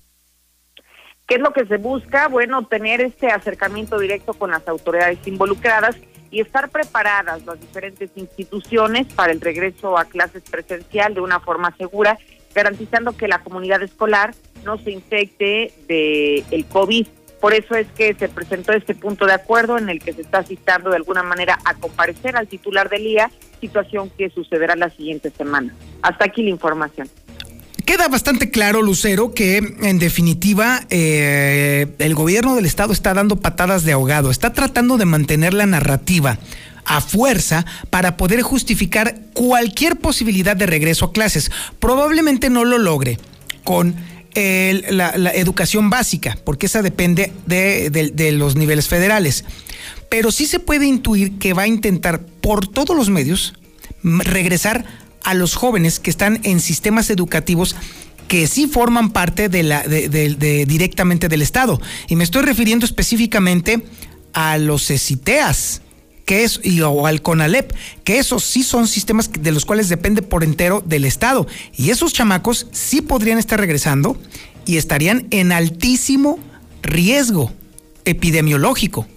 ¿Qué 1.28 1.36
es 1.36 1.42
lo 1.42 1.54
que 1.54 1.66
se 1.68 1.78
busca? 1.78 2.28
Bueno, 2.28 2.66
tener 2.66 3.02
este 3.02 3.28
acercamiento 3.28 4.00
directo 4.00 4.34
con 4.34 4.50
las 4.50 4.68
autoridades 4.68 5.20
involucradas 5.28 5.96
y 6.32 6.42
estar 6.42 6.70
preparadas 6.70 7.46
las 7.46 7.60
diferentes 7.60 8.10
instituciones 8.16 9.08
para 9.14 9.32
el 9.32 9.42
regreso 9.42 9.98
a 9.98 10.06
clases 10.06 10.44
presencial 10.50 11.14
de 11.14 11.22
una 11.22 11.40
forma 11.40 11.76
segura, 11.78 12.18
garantizando 12.54 13.16
que 13.16 13.28
la 13.28 13.40
comunidad 13.40 13.82
escolar 13.82 14.34
no 14.64 14.78
se 14.78 14.92
infecte 14.92 15.74
de 15.88 16.44
el 16.52 16.66
COVID. 16.66 17.08
Por 17.40 17.54
eso 17.54 17.76
es 17.76 17.88
que 17.96 18.14
se 18.16 18.28
presentó 18.28 18.74
este 18.74 18.96
punto 18.96 19.26
de 19.26 19.34
acuerdo 19.34 19.78
en 19.78 19.90
el 19.90 20.00
que 20.00 20.14
se 20.14 20.22
está 20.22 20.44
citando 20.44 20.90
de 20.90 20.98
alguna 20.98 21.24
manera 21.24 21.58
a 21.64 21.74
comparecer 21.76 22.36
al 22.36 22.48
titular 22.48 22.90
del 22.90 23.08
IA, 23.08 23.32
situación 23.62 24.10
que 24.18 24.30
sucederá 24.30 24.76
la 24.76 24.90
siguiente 24.90 25.30
semana. 25.30 25.74
Hasta 26.02 26.26
aquí 26.26 26.44
la 26.44 26.50
información. 26.50 27.10
Queda 27.90 28.08
bastante 28.08 28.52
claro, 28.52 28.84
Lucero, 28.84 29.34
que 29.34 29.58
en 29.58 29.98
definitiva 29.98 30.86
eh, 30.92 31.88
el 31.98 32.14
gobierno 32.14 32.54
del 32.54 32.68
estado 32.68 32.94
está 32.94 33.16
dando 33.16 33.38
patadas 33.38 33.84
de 33.84 33.94
ahogado, 33.94 34.30
está 34.30 34.54
tratando 34.54 35.00
de 35.00 35.06
mantener 35.06 35.56
la 35.56 35.66
narrativa 35.66 36.38
a 36.86 37.02
fuerza 37.02 37.66
para 37.90 38.16
poder 38.16 38.44
justificar 38.44 39.20
cualquier 39.34 39.96
posibilidad 39.96 40.56
de 40.56 40.68
regreso 40.68 41.06
a 41.06 41.14
clases. 41.14 41.50
Probablemente 41.80 42.52
no 42.52 42.64
lo 42.64 42.78
logre 42.78 43.18
con 43.64 43.96
la, 44.36 45.32
educación 45.34 45.90
básica, 45.90 46.38
porque 46.44 46.68
esa 46.68 46.84
depende 46.84 47.34
de, 47.48 48.32
los 48.34 48.56
niveles 48.56 48.88
federales. 48.88 49.46
Pero 50.10 50.32
sí 50.32 50.46
se 50.46 50.60
puede 50.60 50.86
intuir 50.86 51.40
que 51.40 51.54
va 51.54 51.64
a 51.64 51.68
intentar 51.68 52.22
por 52.22 52.68
todos 52.68 52.96
los 52.96 53.10
medios 53.10 53.56
regresar 54.04 54.86
a 55.24 55.34
los 55.34 55.56
jóvenes 55.56 56.00
que 56.00 56.10
están 56.10 56.40
en 56.44 56.60
sistemas 56.60 57.10
educativos 57.10 57.76
que 58.28 58.48
sí 58.48 58.68
forman 58.68 59.10
parte 59.10 59.50
de 59.50 60.66
directamente 60.68 61.28
del 61.28 61.42
Estado. 61.42 61.82
Y 62.08 62.16
me 62.16 62.24
estoy 62.24 62.44
refiriendo 62.44 62.86
específicamente 62.86 63.84
a 64.34 64.58
los 64.58 64.90
ECITEAS, 64.90 65.82
que 66.26 66.44
es, 66.44 66.62
y, 66.64 66.82
o 66.82 67.08
al 67.08 67.24
CONALEP, 67.24 67.74
que 68.04 68.20
esos 68.20 68.44
sí 68.44 68.62
son 68.62 68.88
sistemas 68.88 69.32
de 69.34 69.52
los 69.52 69.66
cuales 69.66 69.90
depende 69.90 70.22
por 70.22 70.44
entero 70.44 70.84
del 70.86 71.06
Estado. 71.06 71.48
Y 71.76 71.90
esos 71.90 72.14
chamacos 72.14 72.68
sí 72.72 73.02
podrían 73.02 73.40
estar 73.40 73.60
regresando 73.60 74.16
y 74.66 74.78
estarían 74.78 75.26
en 75.32 75.52
altísimo 75.52 76.38
riesgo 76.84 77.52
epidemiológico. 78.06 79.08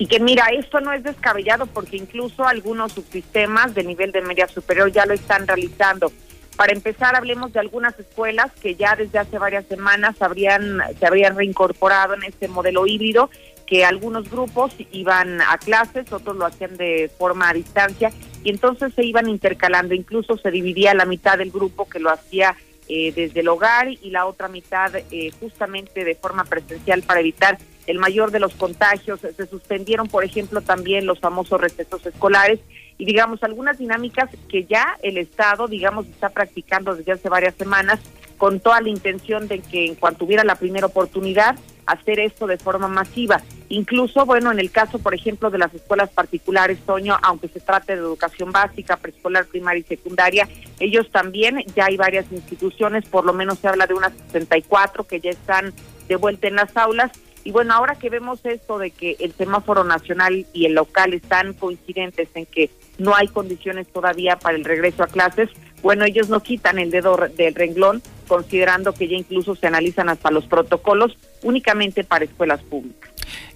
Y 0.00 0.06
que 0.06 0.18
mira, 0.18 0.46
esto 0.46 0.80
no 0.80 0.94
es 0.94 1.02
descabellado 1.02 1.66
porque 1.66 1.98
incluso 1.98 2.46
algunos 2.46 2.92
subsistemas 2.92 3.74
de 3.74 3.84
nivel 3.84 4.12
de 4.12 4.22
media 4.22 4.48
superior 4.48 4.90
ya 4.90 5.04
lo 5.04 5.12
están 5.12 5.46
realizando. 5.46 6.10
Para 6.56 6.72
empezar, 6.72 7.16
hablemos 7.16 7.52
de 7.52 7.60
algunas 7.60 8.00
escuelas 8.00 8.50
que 8.62 8.76
ya 8.76 8.96
desde 8.96 9.18
hace 9.18 9.38
varias 9.38 9.66
semanas 9.66 10.16
habrían, 10.22 10.80
se 10.98 11.06
habrían 11.06 11.36
reincorporado 11.36 12.14
en 12.14 12.22
este 12.22 12.48
modelo 12.48 12.86
híbrido 12.86 13.28
que 13.66 13.84
algunos 13.84 14.30
grupos 14.30 14.74
iban 14.90 15.42
a 15.42 15.58
clases, 15.58 16.10
otros 16.10 16.34
lo 16.34 16.46
hacían 16.46 16.78
de 16.78 17.10
forma 17.18 17.50
a 17.50 17.52
distancia 17.52 18.10
y 18.42 18.48
entonces 18.48 18.94
se 18.94 19.04
iban 19.04 19.28
intercalando, 19.28 19.92
incluso 19.92 20.38
se 20.38 20.50
dividía 20.50 20.94
la 20.94 21.04
mitad 21.04 21.36
del 21.36 21.50
grupo 21.50 21.86
que 21.86 22.00
lo 22.00 22.08
hacía 22.08 22.56
eh, 22.88 23.12
desde 23.14 23.40
el 23.40 23.48
hogar 23.48 23.88
y 23.88 24.08
la 24.08 24.24
otra 24.24 24.48
mitad 24.48 24.92
eh, 24.96 25.30
justamente 25.38 26.04
de 26.04 26.14
forma 26.14 26.44
presencial 26.44 27.02
para 27.02 27.20
evitar 27.20 27.58
el 27.90 27.98
mayor 27.98 28.30
de 28.30 28.40
los 28.40 28.54
contagios. 28.54 29.20
Se 29.20 29.46
suspendieron, 29.46 30.08
por 30.08 30.24
ejemplo, 30.24 30.60
también 30.60 31.06
los 31.06 31.18
famosos 31.18 31.60
recesos 31.60 32.04
escolares 32.06 32.60
y 32.98 33.04
digamos 33.04 33.42
algunas 33.42 33.78
dinámicas 33.78 34.30
que 34.48 34.64
ya 34.64 34.96
el 35.02 35.18
Estado, 35.18 35.66
digamos, 35.66 36.06
está 36.06 36.28
practicando 36.28 36.94
desde 36.94 37.12
hace 37.12 37.28
varias 37.28 37.54
semanas 37.54 37.98
con 38.36 38.60
toda 38.60 38.80
la 38.80 38.88
intención 38.88 39.48
de 39.48 39.60
que 39.60 39.86
en 39.86 39.94
cuanto 39.96 40.24
hubiera 40.24 40.44
la 40.44 40.54
primera 40.54 40.86
oportunidad, 40.86 41.56
hacer 41.86 42.20
esto 42.20 42.46
de 42.46 42.56
forma 42.56 42.88
masiva. 42.88 43.42
Incluso, 43.68 44.24
bueno, 44.24 44.52
en 44.52 44.58
el 44.58 44.70
caso, 44.70 44.98
por 44.98 45.14
ejemplo, 45.14 45.50
de 45.50 45.58
las 45.58 45.74
escuelas 45.74 46.10
particulares, 46.10 46.78
Toño, 46.86 47.16
aunque 47.22 47.48
se 47.48 47.60
trate 47.60 47.94
de 47.94 48.00
educación 48.00 48.52
básica, 48.52 48.96
preescolar, 48.96 49.46
primaria 49.46 49.80
y 49.80 49.84
secundaria, 49.84 50.48
ellos 50.78 51.10
también, 51.10 51.64
ya 51.74 51.86
hay 51.86 51.96
varias 51.96 52.30
instituciones, 52.32 53.04
por 53.06 53.24
lo 53.24 53.32
menos 53.32 53.58
se 53.58 53.68
habla 53.68 53.86
de 53.86 53.94
unas 53.94 54.12
64 54.26 55.04
que 55.04 55.20
ya 55.20 55.30
están 55.30 55.72
de 56.08 56.16
vuelta 56.16 56.48
en 56.48 56.56
las 56.56 56.76
aulas 56.76 57.12
y 57.44 57.52
bueno, 57.52 57.74
ahora 57.74 57.94
que 57.94 58.10
vemos 58.10 58.40
esto 58.44 58.78
de 58.78 58.90
que 58.90 59.16
el 59.20 59.32
semáforo 59.32 59.84
nacional 59.84 60.46
y 60.52 60.66
el 60.66 60.74
local 60.74 61.14
están 61.14 61.54
coincidentes 61.54 62.28
en 62.34 62.46
que 62.46 62.70
no 62.98 63.14
hay 63.14 63.28
condiciones 63.28 63.86
todavía 63.88 64.36
para 64.36 64.56
el 64.56 64.64
regreso 64.64 65.02
a 65.02 65.06
clases, 65.06 65.48
bueno, 65.82 66.04
ellos 66.04 66.28
no 66.28 66.40
quitan 66.40 66.78
el 66.78 66.90
dedo 66.90 67.16
del 67.36 67.54
renglón, 67.54 68.02
considerando 68.28 68.92
que 68.92 69.08
ya 69.08 69.16
incluso 69.16 69.54
se 69.56 69.66
analizan 69.66 70.08
hasta 70.10 70.30
los 70.30 70.46
protocolos 70.46 71.16
únicamente 71.42 72.04
para 72.04 72.26
escuelas 72.26 72.60
públicas. 72.62 73.10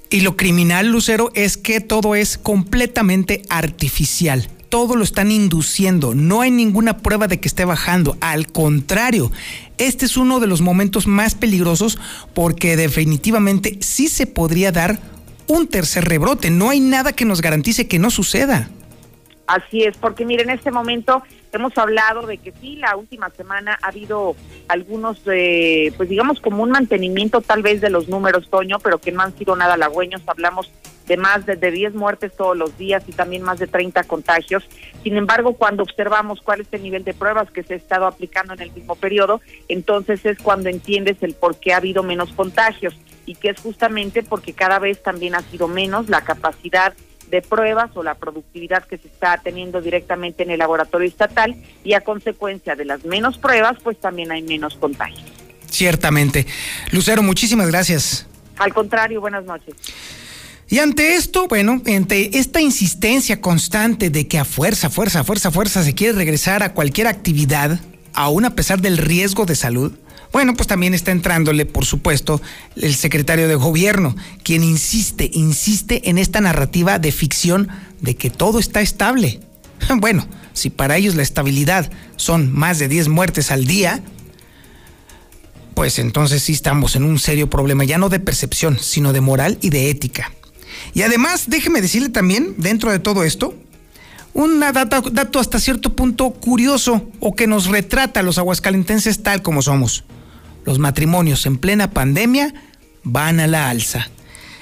Y 0.09 0.21
lo 0.21 0.37
criminal, 0.37 0.89
Lucero, 0.89 1.31
es 1.35 1.57
que 1.57 1.81
todo 1.81 2.15
es 2.15 2.39
completamente 2.39 3.43
artificial 3.51 4.49
todo 4.75 4.97
lo 4.97 5.05
están 5.05 5.31
induciendo. 5.31 6.17
No 6.17 6.41
hay 6.41 6.51
ninguna 6.51 6.99
prueba 6.99 7.29
de 7.29 7.39
que 7.39 7.47
esté 7.47 7.65
bajando. 7.65 8.17
Al 8.21 8.49
contrario, 8.49 9.31
este 9.79 10.05
es 10.05 10.17
uno 10.17 10.41
de 10.41 10.49
los 10.49 10.63
momentos 10.63 11.07
más 11.07 11.37
peligrosos 11.37 11.97
porque 12.35 12.77
definitivamente 12.77 13.79
sí 13.79 14.09
se 14.09 14.27
podría 14.27 14.73
dar 14.73 14.99
un 15.47 15.69
tercer 15.69 16.07
rebrote. 16.07 16.51
No 16.51 16.71
hay 16.71 16.81
nada 16.81 17.13
que 17.13 17.25
nos 17.25 17.41
garantice 17.41 17.87
que 17.87 18.01
no 18.01 18.11
suceda. 18.11 18.69
Así 19.47 19.85
es, 19.85 19.97
porque 19.97 20.27
miren, 20.27 20.51
en 20.51 20.57
este 20.57 20.73
momento 20.73 21.23
hemos 21.53 21.79
hablado 21.79 22.27
de 22.27 22.39
que 22.39 22.53
sí, 22.61 22.75
la 22.75 22.97
última 22.97 23.31
semana 23.31 23.79
ha 23.81 23.91
habido 23.91 24.35
algunos, 24.67 25.21
eh, 25.27 25.93
pues 25.97 26.09
digamos, 26.09 26.41
como 26.41 26.65
un 26.65 26.71
mantenimiento 26.71 27.41
tal 27.43 27.63
vez 27.63 27.81
de 27.81 27.91
los 27.91 28.09
números, 28.09 28.51
Toño, 28.51 28.81
pero 28.81 28.99
que 28.99 29.13
no 29.13 29.23
han 29.23 29.39
sido 29.39 29.55
nada 29.55 29.75
halagüeños. 29.75 30.23
Hablamos 30.27 30.69
de 31.07 31.17
más 31.17 31.45
de, 31.47 31.57
10 31.57 31.95
muertes 31.95 32.33
todos 32.37 32.57
los 32.57 32.77
días 32.79 33.03
y 33.07 33.13
también 33.13 33.43
más 33.43 33.59
de 33.59 33.67
30 33.67 34.05
contagios. 34.05 34.65
Sin 35.03 35.17
embargo, 35.17 35.55
cuando 35.55 35.83
observamos 35.83 36.41
cuál 36.41 36.63
es 36.63 36.69
el 36.73 36.83
nivel 36.83 37.05
de 37.05 37.15
pruebas 37.15 37.51
que 37.51 37.63
se 37.63 37.75
ha 37.75 37.77
estado 37.77 38.07
aplicando 38.07 38.55
en 38.55 38.61
el 38.61 38.73
mismo 38.73 38.95
periodo, 38.97 39.41
entonces 39.69 40.25
es 40.25 40.39
cuando 40.39 40.69
entiendes 40.69 41.19
el 41.23 41.35
por 41.35 41.57
qué 41.57 41.73
ha 41.73 41.79
habido 41.79 42.03
menos 42.03 42.33
contagios 42.33 42.95
y 43.27 43.35
que 43.35 43.51
es 43.51 43.61
justamente 43.61 44.23
porque 44.23 44.53
cada 44.53 44.79
vez 44.79 45.03
también 45.03 45.35
ha 45.35 45.43
sido 45.43 45.69
menos 45.69 46.09
la 46.09 46.23
capacidad 46.23 46.95
de 47.31 47.43
pruebas 47.43 47.91
o 47.95 48.03
la 48.03 48.15
productividad 48.15 48.85
que 48.85 48.99
se 48.99 49.09
está 49.09 49.39
teniendo 49.39 49.81
directamente 49.81 50.43
en 50.43 50.51
el 50.51 50.59
laboratorio 50.59 51.09
estatal 51.09 51.57
y 51.83 51.95
a 51.95 52.01
consecuencia 52.01 52.77
de 52.77 52.85
las 52.85 53.05
menos 53.05 53.39
pruebas, 53.39 53.77
pues 53.83 53.99
también 53.99 54.31
hay 54.31 54.43
menos 54.43 54.75
contagios. 54.77 55.25
Ciertamente. 55.69 56.47
Lucero, 56.93 57.23
muchísimas 57.23 57.69
gracias. 57.69 58.29
Al 58.59 58.73
contrario, 58.73 59.21
buenas 59.21 59.45
noches. 59.45 59.75
Y 60.69 60.79
ante 60.79 61.15
esto, 61.15 61.47
bueno, 61.47 61.83
ante 61.87 62.39
esta 62.39 62.61
insistencia 62.61 63.41
constante 63.41 64.11
de 64.11 64.27
que 64.27 64.39
a 64.39 64.45
fuerza, 64.45 64.91
fuerza, 64.91 65.23
fuerza, 65.25 65.51
fuerza 65.51 65.85
se 65.85 65.95
quiere 65.95 66.15
regresar 66.15 66.63
a 66.63 66.73
cualquier 66.73 67.07
actividad, 67.07 67.81
aún 68.15 68.45
a 68.45 68.55
pesar 68.55 68.81
del 68.81 68.99
riesgo 68.99 69.45
de 69.45 69.57
salud, 69.57 69.93
bueno, 70.33 70.55
pues 70.55 70.67
también 70.67 70.95
está 70.95 71.13
entrándole, 71.13 71.65
por 71.65 71.85
supuesto, 71.85 72.43
el 72.75 72.97
secretario 72.97 73.47
de 73.47 73.55
gobierno, 73.55 74.17
quien 74.43 74.65
insiste, 74.65 75.31
insiste 75.33 76.11
en 76.11 76.19
esta 76.19 76.41
narrativa 76.41 76.99
de 76.99 77.13
ficción 77.13 77.69
de 78.01 78.17
que 78.17 78.31
todo 78.31 78.59
está 78.59 78.81
estable. 78.81 79.41
Bueno, 79.99 80.27
si 80.55 80.71
para 80.71 80.97
ellos 80.97 81.15
la 81.15 81.23
estabilidad 81.23 81.91
son 82.17 82.53
más 82.53 82.79
de 82.79 82.89
10 82.89 83.09
muertes 83.09 83.51
al 83.51 83.67
día, 83.67 84.03
pues 85.75 85.99
entonces 85.99 86.43
sí 86.43 86.53
estamos 86.53 86.97
en 86.97 87.05
un 87.05 87.19
serio 87.19 87.51
problema, 87.51 87.85
ya 87.85 87.99
no 87.99 88.09
de 88.09 88.19
percepción, 88.19 88.79
sino 88.81 89.13
de 89.13 89.21
moral 89.21 89.59
y 89.61 89.71
de 89.71 89.91
ética. 89.91 90.33
Y 90.93 91.03
además, 91.03 91.45
déjeme 91.49 91.81
decirle 91.81 92.11
también, 92.11 92.55
dentro 92.59 92.91
de 92.91 92.99
todo 92.99 93.25
esto, 93.25 93.55
un 94.35 94.61
dato, 94.61 95.39
hasta 95.39 95.61
cierto 95.61 95.95
punto 95.95 96.31
curioso 96.31 97.09
o 97.21 97.35
que 97.35 97.47
nos 97.47 97.67
retrata 97.67 98.21
a 98.21 98.23
los 98.23 98.39
aguascalentenses 98.39 99.23
tal 99.23 99.43
como 99.43 99.63
somos 99.63 100.05
los 100.65 100.79
matrimonios 100.79 101.47
en 101.47 101.59
plena 101.59 101.91
pandemia 101.91 102.53
van 103.03 103.39
a 103.41 103.47
la 103.47 103.69
alza. 103.69 104.09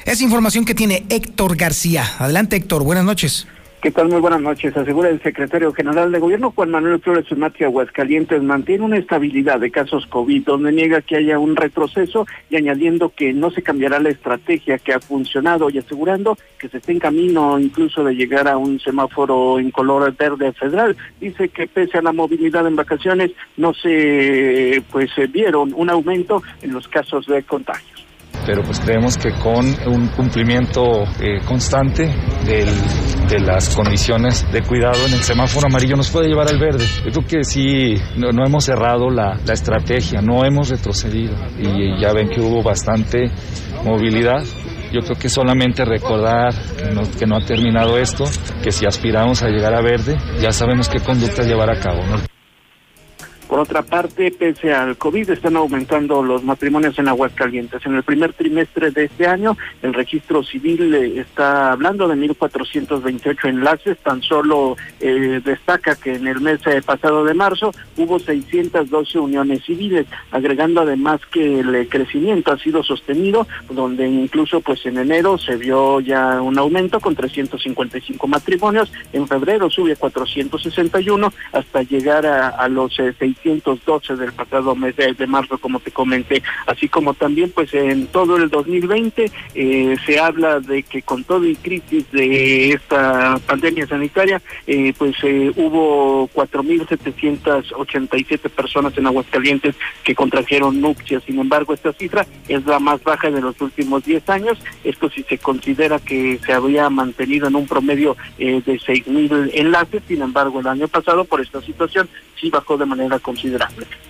Es 0.05 0.21
información 0.21 0.65
que 0.65 0.75
tiene 0.75 1.07
Héctor 1.09 1.57
García. 1.57 2.05
Adelante 2.19 2.57
Héctor, 2.57 2.83
buenas 2.83 3.05
noches. 3.05 3.47
¿Qué 3.83 3.91
tal? 3.91 4.09
Muy 4.09 4.21
buenas 4.21 4.41
noches. 4.41 4.77
Asegura 4.77 5.09
el 5.09 5.21
secretario 5.21 5.73
general 5.73 6.13
de 6.13 6.21
Gobierno, 6.21 6.53
Juan 6.53 6.71
Manuel 6.71 7.01
Flores 7.01 7.27
Mati 7.37 7.65
Aguascalientes, 7.65 8.41
mantiene 8.41 8.85
una 8.85 8.97
estabilidad 8.97 9.59
de 9.59 9.73
casos 9.73 10.07
COVID, 10.07 10.45
donde 10.45 10.71
niega 10.71 11.01
que 11.01 11.17
haya 11.17 11.41
un 11.41 11.57
retroceso 11.57 12.25
y 12.49 12.55
añadiendo 12.55 13.09
que 13.09 13.33
no 13.33 13.51
se 13.51 13.61
cambiará 13.61 13.99
la 13.99 14.11
estrategia 14.11 14.79
que 14.79 14.93
ha 14.93 15.01
funcionado 15.01 15.69
y 15.69 15.79
asegurando 15.79 16.39
que 16.61 16.69
se 16.69 16.77
está 16.77 16.93
en 16.93 17.01
camino 17.01 17.59
incluso 17.59 18.05
de 18.05 18.15
llegar 18.15 18.47
a 18.47 18.57
un 18.57 18.79
semáforo 18.79 19.59
en 19.59 19.73
color 19.73 20.17
verde 20.17 20.53
federal. 20.53 20.97
Dice 21.21 21.49
que 21.49 21.67
pese 21.67 21.99
a 21.99 22.03
la 22.03 22.13
movilidad 22.13 22.65
en 22.69 22.77
vacaciones, 22.77 23.33
no 23.57 23.75
se 23.75 24.81
pues 24.93 25.11
vieron 25.33 25.73
un 25.75 25.91
aumento 25.91 26.41
en 26.63 26.73
los 26.73 26.87
casos 26.87 27.27
de 27.27 27.43
contagios 27.43 28.07
pero 28.47 28.63
pues 28.63 28.81
creemos 28.81 29.17
que 29.17 29.31
con 29.33 29.65
un 29.87 30.09
cumplimiento 30.09 31.05
eh, 31.21 31.41
constante 31.47 32.11
de 33.33 33.41
las 33.41 33.75
condiciones 33.75 34.47
de 34.53 34.61
cuidado 34.61 35.07
en 35.07 35.15
el 35.15 35.23
semáforo 35.23 35.67
amarillo 35.67 35.97
nos 35.97 36.11
puede 36.11 36.29
llevar 36.29 36.51
al 36.51 36.59
verde. 36.59 36.85
Yo 37.03 37.11
creo 37.13 37.27
que 37.27 37.45
sí, 37.45 37.95
no, 38.19 38.29
hemos 38.45 38.65
cerrado 38.65 39.09
la, 39.09 39.39
estrategia, 39.51 40.21
no 40.21 40.45
hemos 40.45 40.69
retrocedido 40.69 41.35
y 41.59 41.99
ya 41.99 42.13
ven 42.13 42.29
que 42.29 42.43
hubo 42.43 42.63
bastante 42.63 43.31
movilidad. 43.85 44.43
Yo 44.93 45.01
creo 45.01 45.19
que 45.19 45.31
solamente 45.31 45.83
recordar 45.87 46.53
que 47.19 47.27
no, 47.27 47.37
ha 47.37 47.45
terminado 47.47 47.97
esto, 47.97 48.25
que 48.63 48.71
si 48.71 48.85
aspiramos 48.85 49.43
a 49.43 49.49
llegar 49.49 49.75
a 49.75 49.81
verde, 49.81 50.19
ya 50.39 50.53
sabemos 50.53 50.91
qué 50.91 51.01
conducta 51.01 51.43
llevar 51.43 51.71
a 51.71 51.81
cabo. 51.81 52.03
Por 53.53 53.61
otra 53.61 53.83
parte, 53.83 54.31
pese 54.31 54.73
al 54.73 54.97
COVID, 54.97 55.29
están 55.29 55.57
aumentando 55.57 56.23
los 56.23 56.43
matrimonios 56.43 56.99
en 56.99 57.09
Aguascalientes. 57.09 57.85
En 57.85 57.95
el 57.97 58.03
primer 58.03 58.33
trimestre 58.33 58.91
de 58.93 59.05
este 59.05 59.27
año, 59.27 59.59
el 59.83 59.93
registro 59.93 60.43
civil 60.43 60.95
eh, 60.95 61.21
está 61.21 61.73
hablando 61.73 62.09
de 62.09 62.15
1.428 62.15 63.51
enlaces. 63.51 63.99
Tan 63.99 64.23
solo 64.23 64.79
eh, 65.01 65.43
destaca 65.45 65.97
que 65.97 66.15
en 66.15 66.29
el 66.29 66.41
mes 66.41 66.67
eh, 66.67 66.81
pasado 66.81 67.27
de 67.27 67.35
marzo 67.35 67.75
hubo 67.99 68.19
612 68.19 69.19
uniones 69.19 69.63
civiles, 69.65 70.07
agregando 70.31 70.81
además 70.81 71.21
que 71.31 71.61
el 71.61 71.87
crecimiento 71.91 72.53
ha 72.53 72.59
sido 72.59 72.83
sostenido, 72.83 73.47
donde 73.69 74.09
incluso 74.09 74.63
pues 74.63 74.87
en 74.87 74.97
enero 74.97 75.37
se 75.37 75.57
vio 75.57 76.01
ya 76.01 76.41
un 76.41 76.59
aumento 76.59 77.01
con 77.01 77.15
355 77.15 78.27
matrimonios. 78.27 78.91
En 79.13 79.29
febrero 79.29 79.69
sube 79.69 79.93
a 79.93 79.97
461 79.97 81.31
hasta 81.53 81.83
llegar 81.83 82.25
a, 82.25 82.49
a 82.49 82.67
los 82.71 82.95
600 82.95 83.42
612 83.43 84.17
del 84.17 84.33
pasado 84.33 84.75
mes 84.75 84.97
de, 84.97 85.27
marzo, 85.27 85.59
como 85.59 85.81
te 85.81 85.91
comenté. 85.91 86.43
Así 86.67 86.89
como 86.89 87.13
también, 87.15 87.51
pues 87.51 87.73
en 87.75 88.07
todo 88.09 88.37
el 88.37 88.51
2020 88.51 89.31
eh, 89.55 89.97
se 90.05 90.19
habla 90.19 90.61
de 90.61 90.83
que 90.83 91.03
con 91.03 91.25
todo 91.25 91.47
y 91.47 91.57
crisis 91.57 92.11
de 92.13 92.71
esta 92.71 93.39
pandemia 93.47 93.87
sanitaria, 93.87 94.43
eh, 94.67 94.93
pues 94.97 95.17
eh, 95.23 95.53
hubo 95.57 96.29
4.787 96.35 98.51
personas 98.51 98.97
en 98.97 99.07
Aguascalientes 99.07 99.75
que 100.05 100.15
contrajeron 100.15 100.81
nupcias. 100.81 101.23
Sin 101.25 101.39
embargo, 101.39 101.75
esta 101.75 101.93
cifra 101.93 102.27
es 102.49 102.65
la 102.67 102.79
más 102.79 103.03
baja 103.03 103.31
de 103.31 103.41
los 103.41 103.61
últimos 103.61 104.05
10 104.05 104.29
años. 104.29 104.59
Esto 104.85 105.11
si 105.11 105.23
se 105.25 105.39
considera 105.39 105.99
que 105.99 106.39
se 106.45 106.53
había 106.53 106.89
mantenido 106.91 107.49
en 107.49 107.57
un 107.57 107.67
promedio 107.67 108.17
eh, 108.39 108.63
de 108.65 108.79
6.000 108.79 109.51
enlaces. 109.55 110.03
Sin 110.07 110.23
embargo, 110.23 110.61
el 110.61 110.67
año 110.67 110.89
pasado, 110.89 111.25
por 111.25 111.41
esta 111.41 111.61
situación, 111.63 112.09
sí 112.41 112.51
bajó 112.51 112.77
de 112.77 112.87
manera. 112.87 113.19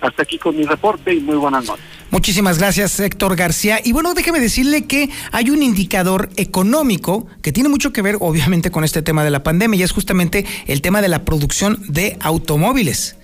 Hasta 0.01 0.23
aquí 0.23 0.37
con 0.37 0.55
mi 0.55 0.63
reporte 0.63 1.13
y 1.13 1.19
muy 1.19 1.35
buenas 1.35 1.65
noches. 1.65 1.85
Muchísimas 2.13 2.59
gracias, 2.59 2.99
Héctor 2.99 3.35
García. 3.35 3.79
Y 3.83 3.91
bueno, 3.91 4.13
déjeme 4.13 4.39
decirle 4.39 4.85
que 4.85 5.09
hay 5.31 5.49
un 5.49 5.63
indicador 5.63 6.29
económico 6.35 7.25
que 7.41 7.51
tiene 7.51 7.69
mucho 7.69 7.91
que 7.91 8.03
ver, 8.03 8.17
obviamente, 8.19 8.69
con 8.69 8.83
este 8.83 9.01
tema 9.01 9.23
de 9.23 9.31
la 9.31 9.41
pandemia 9.41 9.79
y 9.79 9.83
es 9.83 9.91
justamente 9.91 10.45
el 10.67 10.81
tema 10.81 11.01
de 11.01 11.07
la 11.07 11.25
producción 11.25 11.83
de 11.87 12.17
automóviles. 12.21 13.17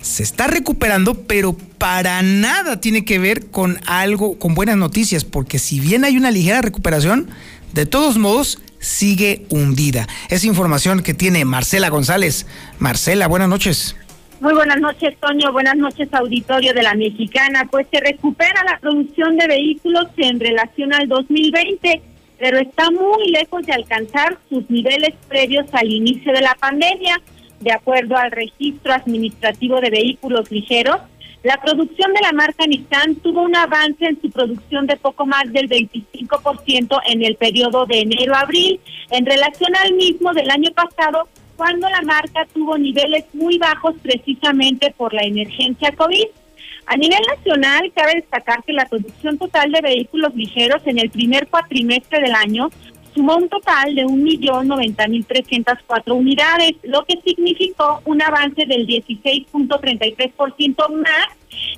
Se 0.00 0.22
está 0.22 0.46
recuperando, 0.46 1.14
pero 1.14 1.52
para 1.78 2.22
nada 2.22 2.80
tiene 2.80 3.04
que 3.04 3.18
ver 3.18 3.50
con 3.50 3.78
algo, 3.86 4.38
con 4.38 4.54
buenas 4.54 4.78
noticias, 4.78 5.24
porque 5.24 5.58
si 5.58 5.78
bien 5.78 6.04
hay 6.04 6.16
una 6.16 6.30
ligera 6.30 6.62
recuperación, 6.62 7.28
de 7.74 7.86
todos 7.86 8.16
modos 8.16 8.58
sigue 8.82 9.46
hundida. 9.48 10.08
Es 10.28 10.44
información 10.44 11.02
que 11.02 11.14
tiene 11.14 11.44
Marcela 11.44 11.88
González. 11.88 12.46
Marcela, 12.78 13.28
buenas 13.28 13.48
noches. 13.48 13.96
Muy 14.42 14.54
buenas 14.54 14.80
noches, 14.80 15.16
Toño. 15.20 15.52
Buenas 15.52 15.76
noches, 15.76 16.08
auditorio 16.10 16.74
de 16.74 16.82
la 16.82 16.94
Mexicana. 16.94 17.68
Pues 17.70 17.86
se 17.92 18.00
recupera 18.00 18.64
la 18.64 18.76
producción 18.80 19.36
de 19.36 19.46
vehículos 19.46 20.06
en 20.16 20.40
relación 20.40 20.92
al 20.92 21.06
2020, 21.06 22.02
pero 22.40 22.58
está 22.58 22.90
muy 22.90 23.30
lejos 23.30 23.64
de 23.64 23.72
alcanzar 23.72 24.36
sus 24.48 24.68
niveles 24.68 25.14
previos 25.28 25.66
al 25.70 25.92
inicio 25.92 26.32
de 26.32 26.40
la 26.40 26.56
pandemia. 26.56 27.20
De 27.60 27.70
acuerdo 27.70 28.16
al 28.16 28.32
registro 28.32 28.92
administrativo 28.92 29.80
de 29.80 29.90
vehículos 29.90 30.50
ligeros, 30.50 30.96
la 31.44 31.58
producción 31.58 32.12
de 32.12 32.22
la 32.22 32.32
marca 32.32 32.66
Nissan 32.66 33.14
tuvo 33.22 33.42
un 33.42 33.54
avance 33.54 34.06
en 34.06 34.20
su 34.20 34.28
producción 34.28 34.88
de 34.88 34.96
poco 34.96 35.24
más 35.24 35.44
del 35.52 35.68
25% 35.68 37.00
en 37.06 37.24
el 37.24 37.36
periodo 37.36 37.86
de 37.86 38.00
enero 38.00 38.34
a 38.34 38.40
abril, 38.40 38.80
en 39.12 39.24
relación 39.24 39.70
al 39.76 39.92
mismo 39.92 40.32
del 40.32 40.50
año 40.50 40.70
pasado, 40.72 41.28
cuando 41.56 41.88
la 41.88 42.02
marca 42.02 42.46
tuvo 42.52 42.76
niveles 42.78 43.24
muy 43.32 43.58
bajos 43.58 43.94
precisamente 44.02 44.92
por 44.96 45.14
la 45.14 45.22
emergencia 45.22 45.92
COVID. 45.92 46.26
A 46.86 46.96
nivel 46.96 47.20
nacional, 47.36 47.92
cabe 47.94 48.16
destacar 48.16 48.64
que 48.64 48.72
la 48.72 48.86
producción 48.86 49.38
total 49.38 49.70
de 49.70 49.80
vehículos 49.80 50.34
ligeros 50.34 50.82
en 50.84 50.98
el 50.98 51.10
primer 51.10 51.46
cuatrimestre 51.46 52.20
del 52.20 52.34
año 52.34 52.70
sumó 53.14 53.36
un 53.36 53.48
total 53.48 53.94
de 53.94 54.04
1.090.304 54.04 56.12
unidades, 56.12 56.72
lo 56.82 57.04
que 57.04 57.20
significó 57.24 58.02
un 58.04 58.20
avance 58.22 58.66
del 58.66 58.84
16.33% 58.86 60.92
más 60.94 61.28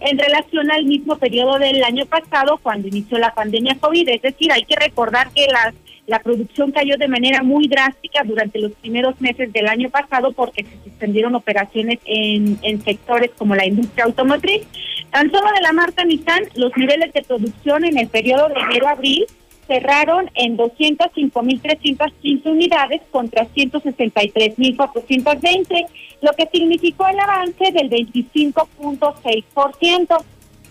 en 0.01 0.19
relación 0.19 0.71
al 0.71 0.85
mismo 0.85 1.17
periodo 1.17 1.59
del 1.59 1.83
año 1.83 2.05
pasado 2.07 2.59
cuando 2.63 2.87
inició 2.89 3.19
la 3.19 3.35
pandemia 3.35 3.77
COVID. 3.81 4.09
Es 4.09 4.23
decir, 4.23 4.53
hay 4.53 4.65
que 4.65 4.77
recordar 4.77 5.31
que 5.33 5.47
la, 5.47 5.75
la 6.07 6.19
producción 6.19 6.71
cayó 6.71 6.97
de 6.99 7.09
manera 7.09 7.43
muy 7.43 7.67
drástica 7.67 8.23
durante 8.25 8.59
los 8.59 8.73
primeros 8.73 9.19
meses 9.21 9.51
del 9.53 9.69
año 9.69 9.89
pasado 9.91 10.33
porque 10.33 10.65
se 10.65 10.85
suspendieron 10.85 11.35
operaciones 11.35 11.99
en, 12.05 12.59
en 12.63 12.83
sectores 12.83 13.31
como 13.39 13.55
la 13.55 13.67
industria 13.67 14.05
automotriz. 14.05 14.67
Tan 15.11 15.31
solo 15.31 15.49
de 15.55 15.63
la 15.63 15.73
marca 15.73 16.05
Nissan, 16.05 16.45
los 16.57 16.77
niveles 16.77 17.11
de 17.13 17.23
producción 17.23 17.85
en 17.85 17.99
el 17.99 18.09
periodo 18.09 18.49
de 18.49 18.61
enero 18.61 18.89
a 18.89 18.93
abril 18.93 19.25
cerraron 19.67 20.31
en 20.35 20.59
205.315 20.59 22.47
unidades 22.47 23.01
contra 23.11 23.47
163.420, 23.47 25.87
lo 26.21 26.33
que 26.33 26.47
significó 26.53 27.09
el 27.09 27.19
avance 27.19 27.73
del 27.73 27.89
25.6%. 27.89 30.23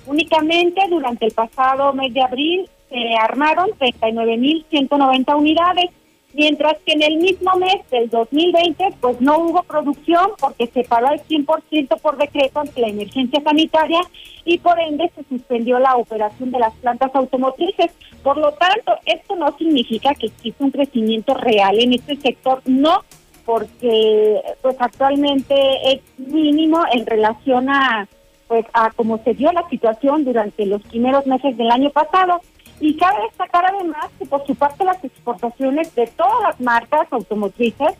Únicamente 0.06 0.82
durante 0.90 1.26
el 1.26 1.32
pasado 1.32 1.94
mes 1.94 2.14
de 2.14 2.22
abril 2.22 2.70
se 2.94 3.16
armaron 3.16 3.70
39.190 3.80 5.36
unidades, 5.36 5.90
mientras 6.34 6.78
que 6.86 6.94
en 6.94 7.02
el 7.02 7.18
mismo 7.18 7.56
mes 7.56 7.90
del 7.90 8.08
2020 8.10 8.90
pues 9.02 9.20
no 9.20 9.40
hubo 9.40 9.64
producción 9.64 10.32
porque 10.40 10.68
se 10.68 10.84
paró 10.84 11.08
al 11.08 11.22
100% 11.24 12.00
por 12.02 12.18
decreto 12.18 12.60
ante 12.60 12.82
la 12.82 12.90
emergencia 12.90 13.42
sanitaria 13.42 14.00
y 14.46 14.60
por 14.60 14.80
ende 14.80 15.12
se 15.16 15.24
suspendió 15.24 15.80
la 15.80 15.96
operación 15.96 16.52
de 16.52 16.60
las 16.60 16.74
plantas 16.76 17.14
automotrices. 17.16 17.92
Por 18.22 18.38
lo 18.38 18.52
tanto, 18.54 18.94
esto 19.06 19.36
no 19.36 19.58
significa 19.58 20.14
que 20.14 20.28
exista 20.28 20.64
un 20.64 20.72
crecimiento 20.72 21.34
real 21.34 21.80
en 21.80 21.94
este 21.94 22.16
sector, 22.18 22.62
no, 22.66 23.04
porque 23.44 24.40
pues 24.62 24.76
actualmente 24.80 25.56
es 25.92 26.02
mínimo 26.18 26.84
en 26.92 27.06
relación 27.08 27.70
a 27.70 28.08
pues 28.48 28.66
a 28.74 28.92
cómo 28.92 29.18
se 29.24 29.34
dio 29.34 29.52
la 29.52 29.68
situación 29.70 30.26
durante 30.26 30.66
los 30.68 30.82
primeros 30.84 31.26
meses 31.26 31.58
del 31.58 31.72
año 31.72 31.90
pasado. 31.90 32.40
Y 32.84 32.96
cabe 32.98 33.24
destacar 33.30 33.66
además 33.66 34.08
que 34.20 34.26
por 34.26 34.46
su 34.46 34.56
parte 34.56 34.84
las 34.84 35.02
exportaciones 35.02 35.96
de 35.96 36.06
todas 36.06 36.42
las 36.42 36.60
marcas 36.60 37.08
automotrices 37.12 37.94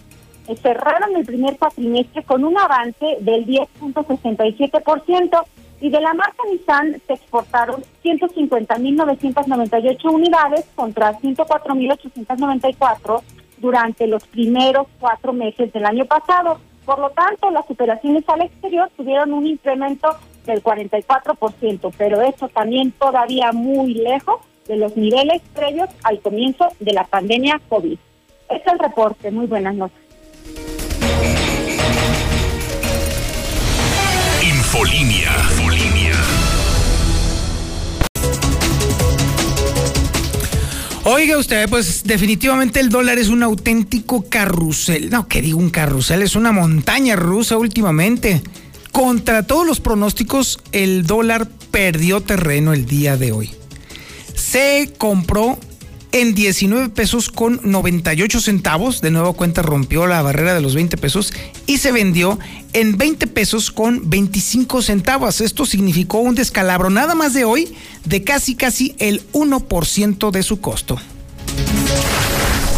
cerraron 0.62 1.16
el 1.16 1.26
primer 1.26 1.58
cuatrimestre 1.58 2.22
con 2.24 2.44
un 2.44 2.58
avance 2.58 3.16
del 3.22 3.46
10.67% 3.46 5.42
y 5.80 5.90
de 5.90 6.02
la 6.02 6.14
marca 6.14 6.44
Nissan 6.52 7.02
se 7.08 7.14
exportaron 7.14 7.82
150.998 8.04 10.12
unidades 10.12 10.66
contra 10.76 11.18
104.894 11.18 13.22
durante 13.60 14.06
los 14.06 14.28
primeros 14.28 14.88
cuatro 15.00 15.32
meses 15.32 15.72
del 15.72 15.86
año 15.86 16.04
pasado. 16.04 16.60
Por 16.86 17.00
lo 17.00 17.10
tanto, 17.12 17.50
las 17.52 17.72
operaciones 17.72 18.28
al 18.28 18.42
exterior 18.42 18.92
tuvieron 18.98 19.32
un 19.32 19.48
incremento 19.48 20.10
del 20.46 20.62
44%, 20.62 21.94
pero 21.98 22.22
eso 22.22 22.50
también 22.50 22.92
todavía 22.92 23.54
muy 23.54 23.94
lejos 23.94 24.42
de 24.68 24.78
los 24.78 24.96
niveles 24.96 25.42
previos 25.54 25.90
al 26.04 26.20
comienzo 26.22 26.68
de 26.80 26.94
la 26.94 27.06
pandemia 27.06 27.60
COVID. 27.70 27.98
Este 28.50 28.56
es 28.56 28.74
el 28.74 28.80
reporte. 28.80 29.32
Muy 29.32 29.48
buenas 29.48 29.76
noches. 29.76 29.98
Infolinia. 34.44 35.32
Infolinia. 35.52 36.14
Oiga 41.06 41.38
usted, 41.38 41.70
pues 41.70 42.04
definitivamente 42.06 42.80
el 42.80 42.88
dólar 42.88 43.18
es 43.18 43.28
un 43.28 43.44
auténtico 43.44 44.24
carrusel. 44.30 45.10
No, 45.10 45.28
que 45.28 45.42
digo 45.42 45.60
un 45.60 45.70
carrusel, 45.70 46.22
es 46.22 46.38
una 46.38 46.54
montaña 46.54 47.18
rusa 47.18 47.58
últimamente. 47.58 48.42
Contra 48.94 49.44
todos 49.44 49.68
los 49.68 49.82
pronósticos, 49.82 50.60
el 50.72 51.06
dólar 51.06 51.48
perdió 51.72 52.22
terreno 52.22 52.72
el 52.72 52.86
día 52.86 53.18
de 53.18 53.34
hoy. 53.34 53.50
Se 54.44 54.92
compró 54.98 55.58
en 56.12 56.36
19 56.36 56.90
pesos 56.90 57.30
con 57.30 57.62
98 57.64 58.42
centavos. 58.42 59.02
De 59.02 59.10
nuevo 59.10 59.34
cuenta 59.34 59.62
rompió 59.62 60.06
la 60.06 60.22
barrera 60.22 60.54
de 60.54 60.62
los 60.62 60.76
20 60.76 60.98
pesos 60.98 61.34
y 61.66 61.78
se 61.78 61.94
vendió 61.94 62.38
en 62.74 62.98
20 62.98 63.28
pesos 63.28 63.72
con 63.72 64.10
25 64.10 64.82
centavos. 64.82 65.40
Esto 65.40 65.66
significó 65.66 66.20
un 66.20 66.36
descalabro 66.36 66.90
nada 66.90 67.16
más 67.16 67.34
de 67.34 67.46
hoy 67.46 67.74
de 68.04 68.24
casi 68.24 68.56
casi 68.56 68.96
el 69.00 69.26
1% 69.32 70.30
de 70.32 70.44
su 70.44 70.60
costo. 70.60 71.00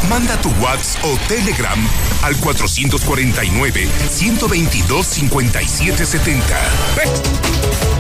Manda 0.07 0.39
tu 0.41 0.49
WhatsApp 0.63 1.03
o 1.03 1.17
Telegram 1.27 1.79
al 2.21 2.35
449 2.37 3.89
122 4.11 5.05
5770. 5.05 6.45
Muy 6.95 7.94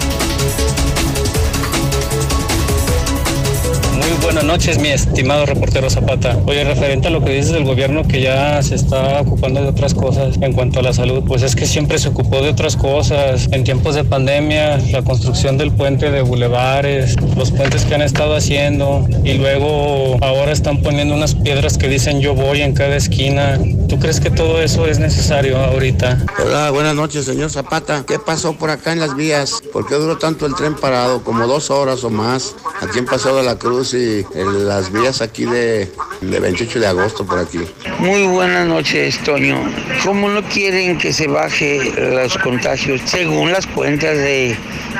buenas 4.25 4.43
noches, 4.43 4.79
mi 4.79 4.89
estimado 4.89 5.45
reportero 5.45 5.87
Zapata. 5.87 6.35
Oye, 6.47 6.63
referente 6.63 7.09
a 7.09 7.11
lo 7.11 7.23
que 7.23 7.31
dices 7.31 7.51
del 7.51 7.63
gobierno 7.63 8.07
que 8.07 8.21
ya 8.21 8.61
se 8.63 8.73
está 8.73 9.21
ocupando 9.21 9.61
de 9.61 9.67
otras 9.67 9.93
cosas 9.93 10.37
en 10.41 10.51
cuanto 10.51 10.79
a 10.79 10.81
la 10.81 10.93
salud, 10.93 11.23
pues 11.27 11.43
es 11.43 11.55
que 11.55 11.67
siempre 11.67 11.99
se 11.99 12.09
ocupó 12.09 12.41
de 12.41 12.49
otras 12.49 12.75
cosas. 12.75 13.47
En 13.51 13.63
tiempos 13.63 13.93
de 13.93 14.03
pandemia, 14.03 14.77
la 14.91 15.03
construcción 15.03 15.59
del 15.59 15.71
puente 15.71 16.09
de 16.09 16.23
bulevares, 16.23 17.15
los 17.37 17.51
puentes 17.51 17.85
que 17.85 17.93
han 17.93 18.01
estado 18.01 18.35
haciendo 18.35 19.07
y 19.23 19.33
luego 19.33 20.17
ahora 20.21 20.51
están 20.51 20.81
poniendo 20.81 21.13
unas 21.13 21.35
piedras 21.35 21.77
que 21.77 21.87
dicen 21.87 22.19
yo 22.19 22.33
voy 22.33 22.61
en 22.61 22.73
cada 22.73 22.95
esquina. 22.95 23.59
¿Tú 23.87 23.99
crees 23.99 24.19
que 24.19 24.31
todo 24.31 24.59
eso 24.59 24.87
es 24.87 24.97
necesario 24.97 25.57
ahorita? 25.57 26.25
Hola, 26.43 26.71
buenas 26.71 26.95
noches, 26.95 27.25
señor 27.25 27.51
Zapata. 27.51 28.03
¿Qué 28.07 28.17
pasó 28.17 28.53
por 28.53 28.71
acá 28.71 28.91
en 28.91 28.99
las 28.99 29.15
vías? 29.15 29.61
¿Por 29.71 29.85
qué 29.87 29.93
duró 29.93 30.17
tanto 30.17 30.47
el 30.47 30.55
tren 30.55 30.75
parado? 30.75 31.23
Como 31.23 31.45
dos 31.45 31.69
horas 31.69 32.03
o 32.03 32.09
más. 32.09 32.55
Aquí 32.81 32.97
en 32.97 33.05
Paseo 33.05 33.35
de 33.35 33.43
la 33.43 33.57
Cruz 33.57 33.93
y 33.93 34.14
en 34.35 34.67
las 34.67 34.91
vías 34.91 35.21
aquí 35.21 35.45
de, 35.45 35.91
de 36.21 36.39
28 36.39 36.79
de 36.79 36.87
agosto 36.87 37.25
por 37.25 37.39
aquí. 37.39 37.59
Muy 37.99 38.27
buenas 38.27 38.67
noches, 38.67 39.17
Toño. 39.23 39.57
¿Cómo 40.03 40.29
no 40.29 40.43
quieren 40.43 40.97
que 40.97 41.11
se 41.11 41.27
baje 41.27 41.91
los 41.97 42.37
contagios 42.37 43.01
según 43.05 43.51
las 43.51 43.65
cuentas 43.65 44.15
de, 44.15 44.55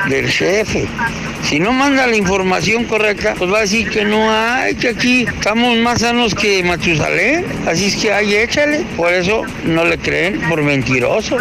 del 0.08 0.28
jefe? 0.28 0.88
Si 1.44 1.60
no 1.60 1.72
manda 1.72 2.06
la 2.06 2.16
información 2.16 2.84
correcta, 2.84 3.34
pues 3.38 3.52
va 3.52 3.58
a 3.58 3.60
decir 3.62 3.88
que 3.88 4.04
no 4.04 4.30
hay, 4.30 4.74
que 4.74 4.88
aquí 4.88 5.22
estamos 5.22 5.78
más 5.78 6.00
sanos 6.00 6.34
que 6.34 6.62
Matusalén. 6.64 7.44
Así 7.66 7.86
es 7.86 7.96
que 7.96 8.12
ahí 8.12 8.34
échale. 8.34 8.84
Por 8.96 9.12
eso 9.12 9.42
no 9.64 9.84
le 9.84 9.98
creen 9.98 10.40
por 10.48 10.60
mentiroso. 10.62 11.38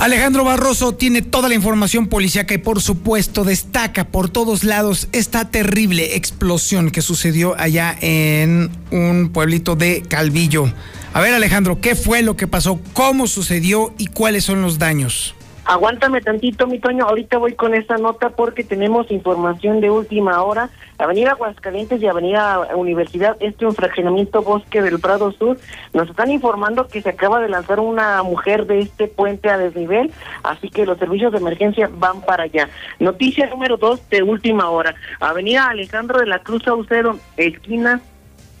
Alejandro 0.00 0.44
Barroso 0.44 0.94
tiene 0.94 1.20
toda 1.20 1.50
la 1.50 1.54
información 1.54 2.06
policíaca 2.06 2.54
y 2.54 2.58
por 2.58 2.80
supuesto 2.80 3.44
destaca 3.44 4.08
por 4.08 4.30
todos 4.30 4.64
lados 4.64 5.08
esta 5.12 5.50
terrible 5.50 6.16
explosión 6.16 6.90
que 6.90 7.02
sucedió 7.02 7.54
allá 7.58 7.94
en 8.00 8.70
un 8.90 9.28
pueblito 9.30 9.76
de 9.76 10.00
Calvillo. 10.00 10.72
A 11.12 11.20
ver 11.20 11.34
Alejandro, 11.34 11.82
¿qué 11.82 11.96
fue 11.96 12.22
lo 12.22 12.34
que 12.34 12.46
pasó? 12.46 12.80
¿Cómo 12.94 13.26
sucedió 13.26 13.92
y 13.98 14.06
cuáles 14.06 14.42
son 14.44 14.62
los 14.62 14.78
daños? 14.78 15.34
Aguántame 15.70 16.20
tantito, 16.20 16.66
mi 16.66 16.80
Toño. 16.80 17.04
Ahorita 17.04 17.38
voy 17.38 17.52
con 17.54 17.76
esta 17.76 17.96
nota 17.96 18.30
porque 18.30 18.64
tenemos 18.64 19.08
información 19.12 19.80
de 19.80 19.88
última 19.88 20.42
hora. 20.42 20.68
Avenida 20.98 21.30
Aguascalientes 21.30 22.02
y 22.02 22.08
Avenida 22.08 22.74
Universidad, 22.74 23.36
este 23.38 23.66
un 23.66 23.76
fraccionamiento 23.76 24.42
Bosque 24.42 24.82
del 24.82 24.98
Prado 24.98 25.30
Sur. 25.30 25.58
Nos 25.92 26.10
están 26.10 26.32
informando 26.32 26.88
que 26.88 27.00
se 27.00 27.10
acaba 27.10 27.38
de 27.38 27.48
lanzar 27.48 27.78
una 27.78 28.20
mujer 28.24 28.66
de 28.66 28.80
este 28.80 29.06
puente 29.06 29.48
a 29.48 29.58
desnivel, 29.58 30.10
así 30.42 30.70
que 30.70 30.84
los 30.84 30.98
servicios 30.98 31.30
de 31.30 31.38
emergencia 31.38 31.88
van 31.88 32.20
para 32.22 32.42
allá. 32.42 32.68
Noticia 32.98 33.46
número 33.46 33.76
dos 33.76 34.00
de 34.10 34.24
última 34.24 34.70
hora. 34.70 34.96
Avenida 35.20 35.68
Alejandro 35.68 36.18
de 36.18 36.26
la 36.26 36.40
Cruz 36.40 36.64
Saucedo, 36.64 37.16
esquina 37.36 38.00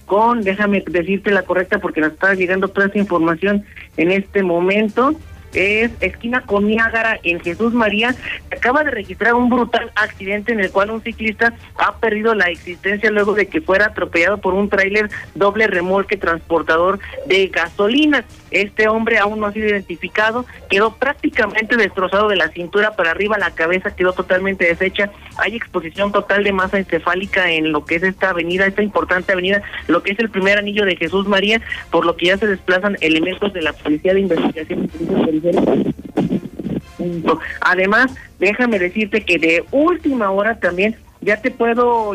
con, 0.06 0.42
déjame 0.42 0.84
decirte 0.86 1.32
la 1.32 1.42
correcta 1.42 1.80
porque 1.80 2.00
nos 2.00 2.12
está 2.12 2.34
llegando 2.34 2.68
toda 2.68 2.86
esta 2.86 2.98
información 2.98 3.64
en 3.96 4.12
este 4.12 4.44
momento 4.44 5.16
es 5.54 5.90
esquina 6.00 6.42
con 6.42 6.66
Niágara 6.66 7.18
en 7.22 7.40
Jesús 7.40 7.72
María. 7.72 8.12
Se 8.48 8.56
acaba 8.56 8.84
de 8.84 8.90
registrar 8.90 9.34
un 9.34 9.50
brutal 9.50 9.90
accidente 9.94 10.52
en 10.52 10.60
el 10.60 10.70
cual 10.70 10.90
un 10.90 11.02
ciclista 11.02 11.54
ha 11.76 11.96
perdido 11.96 12.34
la 12.34 12.46
existencia 12.46 13.10
luego 13.10 13.34
de 13.34 13.46
que 13.46 13.60
fuera 13.60 13.86
atropellado 13.86 14.38
por 14.38 14.54
un 14.54 14.68
tráiler 14.68 15.10
doble 15.34 15.66
remolque 15.66 16.16
transportador 16.16 16.98
de 17.26 17.48
gasolina. 17.48 18.24
Este 18.50 18.88
hombre 18.88 19.18
aún 19.18 19.40
no 19.40 19.46
ha 19.46 19.52
sido 19.52 19.68
identificado, 19.68 20.44
quedó 20.68 20.94
prácticamente 20.96 21.76
destrozado 21.76 22.28
de 22.28 22.36
la 22.36 22.48
cintura 22.48 22.92
para 22.96 23.10
arriba, 23.10 23.38
la 23.38 23.54
cabeza 23.54 23.94
quedó 23.94 24.12
totalmente 24.12 24.64
deshecha. 24.64 25.10
Hay 25.36 25.56
exposición 25.56 26.12
total 26.12 26.44
de 26.44 26.52
masa 26.52 26.78
encefálica 26.78 27.50
en 27.50 27.72
lo 27.72 27.84
que 27.84 27.96
es 27.96 28.02
esta 28.02 28.30
avenida, 28.30 28.66
esta 28.66 28.82
importante 28.82 29.32
avenida, 29.32 29.62
lo 29.88 30.02
que 30.02 30.12
es 30.12 30.18
el 30.18 30.30
primer 30.30 30.58
anillo 30.58 30.84
de 30.84 30.96
Jesús 30.96 31.26
María, 31.26 31.60
por 31.90 32.04
lo 32.04 32.16
que 32.16 32.26
ya 32.26 32.36
se 32.36 32.46
desplazan 32.46 32.96
elementos 33.00 33.52
de 33.52 33.62
la 33.62 33.72
Policía 33.72 34.14
de 34.14 34.20
Investigación 34.20 34.90
Además, 37.60 38.14
déjame 38.38 38.78
decirte 38.78 39.24
que 39.24 39.38
de 39.38 39.64
última 39.70 40.30
hora 40.30 40.58
también 40.58 40.96
ya 41.20 41.40
te 41.40 41.50
puedo 41.50 42.14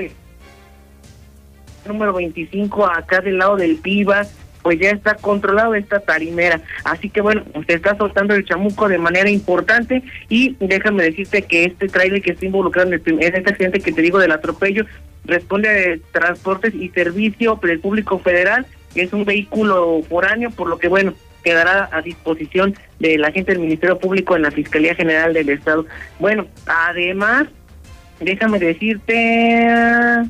número 1.85 2.13
25 2.13 2.85
acá 2.85 3.21
del 3.21 3.37
lado 3.37 3.55
del 3.57 3.77
Piva, 3.77 4.23
pues 4.65 4.79
ya 4.79 4.89
está 4.89 5.13
controlado 5.13 5.75
esta 5.75 5.99
tarimera. 5.99 6.59
Así 6.83 7.11
que 7.11 7.21
bueno, 7.21 7.43
se 7.67 7.75
está 7.75 7.95
soltando 7.95 8.33
el 8.33 8.45
chamuco 8.45 8.89
de 8.89 8.97
manera 8.97 9.29
importante 9.29 10.01
y 10.27 10.55
déjame 10.59 11.03
decirte 11.03 11.43
que 11.43 11.65
este 11.65 11.87
trailer 11.87 12.19
que 12.23 12.31
está 12.31 12.47
involucrado 12.47 12.87
en, 12.87 12.95
este, 12.95 13.11
en 13.11 13.21
este 13.21 13.51
accidente 13.51 13.79
que 13.79 13.91
te 13.91 14.01
digo 14.01 14.17
del 14.17 14.31
atropello 14.31 14.87
responde 15.25 15.69
a 15.69 16.11
transportes 16.19 16.73
y 16.73 16.89
servicio 16.89 17.61
público 17.79 18.17
federal, 18.17 18.65
que 18.95 19.03
es 19.03 19.13
un 19.13 19.23
vehículo 19.23 20.01
foráneo, 20.09 20.49
por 20.49 20.67
lo 20.67 20.79
que 20.79 20.87
bueno, 20.87 21.13
quedará 21.43 21.87
a 21.91 22.01
disposición 22.01 22.73
de 22.97 23.19
la 23.19 23.31
gente 23.31 23.51
del 23.51 23.61
Ministerio 23.61 23.99
Público 23.99 24.35
en 24.35 24.41
la 24.41 24.49
Fiscalía 24.49 24.95
General 24.95 25.31
del 25.31 25.49
Estado. 25.49 25.85
Bueno, 26.17 26.47
además, 26.65 27.45
déjame 28.19 28.57
decirte... 28.57 30.25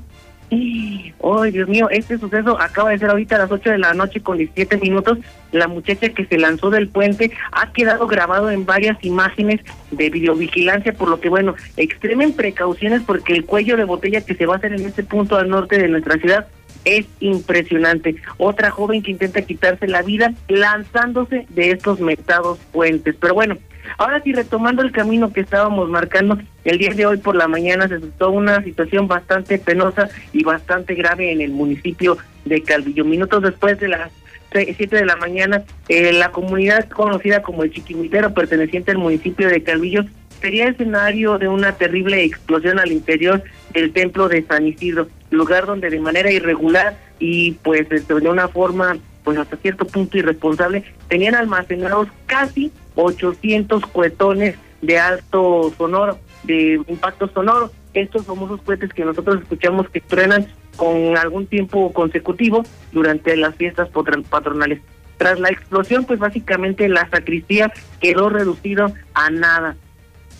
¡Ay, 0.51 1.51
Dios 1.51 1.67
mío! 1.67 1.89
Este 1.89 2.17
suceso 2.17 2.60
acaba 2.60 2.91
de 2.91 2.99
ser 2.99 3.10
ahorita 3.10 3.36
a 3.36 3.39
las 3.39 3.51
8 3.51 3.71
de 3.71 3.77
la 3.79 3.93
noche 3.93 4.21
con 4.21 4.38
17 4.38 4.77
minutos. 4.77 5.17
La 5.51 5.67
muchacha 5.67 6.10
que 6.10 6.25
se 6.25 6.38
lanzó 6.38 6.69
del 6.69 6.88
puente 6.88 7.31
ha 7.51 7.71
quedado 7.71 8.08
grabado 8.08 8.51
en 8.51 8.65
varias 8.65 9.03
imágenes 9.03 9.62
de 9.91 10.10
videovigilancia, 10.10 10.93
por 10.93 11.10
lo 11.10 11.19
que, 11.19 11.29
bueno, 11.29 11.55
extremen 11.77 12.34
precauciones 12.34 13.01
porque 13.05 13.34
el 13.34 13.45
cuello 13.45 13.75
de 13.77 13.86
botella 13.86 14.21
que 14.21 14.36
se 14.36 14.45
va 14.45 14.55
a 14.55 14.58
hacer 14.58 14.73
en 14.73 14.86
este 14.86 15.03
punto 15.03 15.36
al 15.38 15.49
norte 15.49 15.77
de 15.77 15.88
nuestra 15.88 16.17
ciudad 16.17 16.47
es 16.84 17.08
impresionante. 17.19 18.15
Otra 18.38 18.69
joven 18.69 19.01
que 19.01 19.12
intenta 19.12 19.41
quitarse 19.41 19.88
la 19.88 20.03
vida 20.03 20.34
lanzándose 20.47 21.47
de 21.49 21.71
estos 21.71 21.99
metados 21.99 22.60
puentes. 22.71 23.15
Pero 23.19 23.34
bueno, 23.34 23.58
ahora 23.98 24.21
sí, 24.21 24.34
retomando 24.34 24.82
el 24.82 24.91
camino 24.91 25.32
que 25.32 25.41
estábamos 25.41 25.89
marcando, 25.89 26.38
el 26.63 26.78
día 26.78 26.93
de 26.93 27.06
hoy 27.06 27.17
por 27.17 27.36
la 27.36 27.48
mañana 27.48 27.88
se 27.88 28.00
suscitó 28.00 28.32
una 28.32 28.63
situación 28.63 29.08
bastante 29.08 29.58
penosa 29.60 30.10
y 30.34 30.43
bastante 30.43 30.95
grave 30.95 31.32
en 31.32 31.41
el 31.41 31.52
municipio 31.52 32.17
de 32.45 32.62
Calvillo. 32.62 33.06
Minutos 33.06 33.43
después 33.43 33.80
de 33.80 33.89
las 33.89 34.12
7 34.52 34.95
de 34.95 35.06
la 35.06 35.15
mañana, 35.17 35.63
eh, 35.89 36.13
la 36.13 36.32
comunidad 36.32 36.88
conocida 36.89 37.41
como 37.41 37.63
el 37.63 37.71
Chiquimitero, 37.71 38.34
perteneciente 38.34 38.91
al 38.91 38.98
municipio 38.98 39.50
de 39.50 39.63
Calvillo, 39.63 40.06
sería 40.39 40.67
escenario 40.67 41.38
de 41.38 41.48
una 41.48 41.74
terrible 41.74 42.24
explosión 42.24 42.80
al 42.80 42.91
interior 42.91 43.43
del 43.74 43.91
templo 43.91 44.30
de 44.30 44.43
San 44.43 44.67
Isidro, 44.67 45.08
lugar 45.32 45.65
donde 45.65 45.89
de 45.89 46.00
manera 46.00 46.32
irregular 46.32 46.98
y 47.19 47.54
pues 47.63 47.88
este, 47.91 48.13
de 48.13 48.30
una 48.30 48.48
forma 48.48 48.98
pues 49.24 49.38
hasta 49.39 49.58
cierto 49.58 49.86
punto 49.86 50.17
irresponsable, 50.17 50.84
tenían 51.10 51.36
almacenados 51.36 52.08
casi 52.28 52.71
800 52.95 53.86
cuetones 53.88 54.55
de 54.81 54.99
alto 54.99 55.73
sonoro, 55.77 56.19
de 56.43 56.81
impacto 56.88 57.27
sonoro. 57.29 57.71
Estos 57.93 58.25
famosos 58.25 58.62
cohetes 58.62 58.93
que 58.93 59.05
nosotros 59.05 59.41
escuchamos 59.41 59.89
que 59.89 60.01
truenan 60.01 60.47
con 60.75 61.17
algún 61.17 61.47
tiempo 61.47 61.93
consecutivo 61.93 62.63
durante 62.91 63.38
las 63.38 63.55
fiestas 63.55 63.89
patronales. 64.29 64.81
Tras 65.17 65.39
la 65.39 65.49
explosión, 65.49 66.03
pues 66.03 66.19
básicamente 66.19 66.89
la 66.89 67.10
sacristía 67.10 67.71
quedó 68.01 68.29
reducido 68.29 68.93
a 69.13 69.29
nada. 69.29 69.77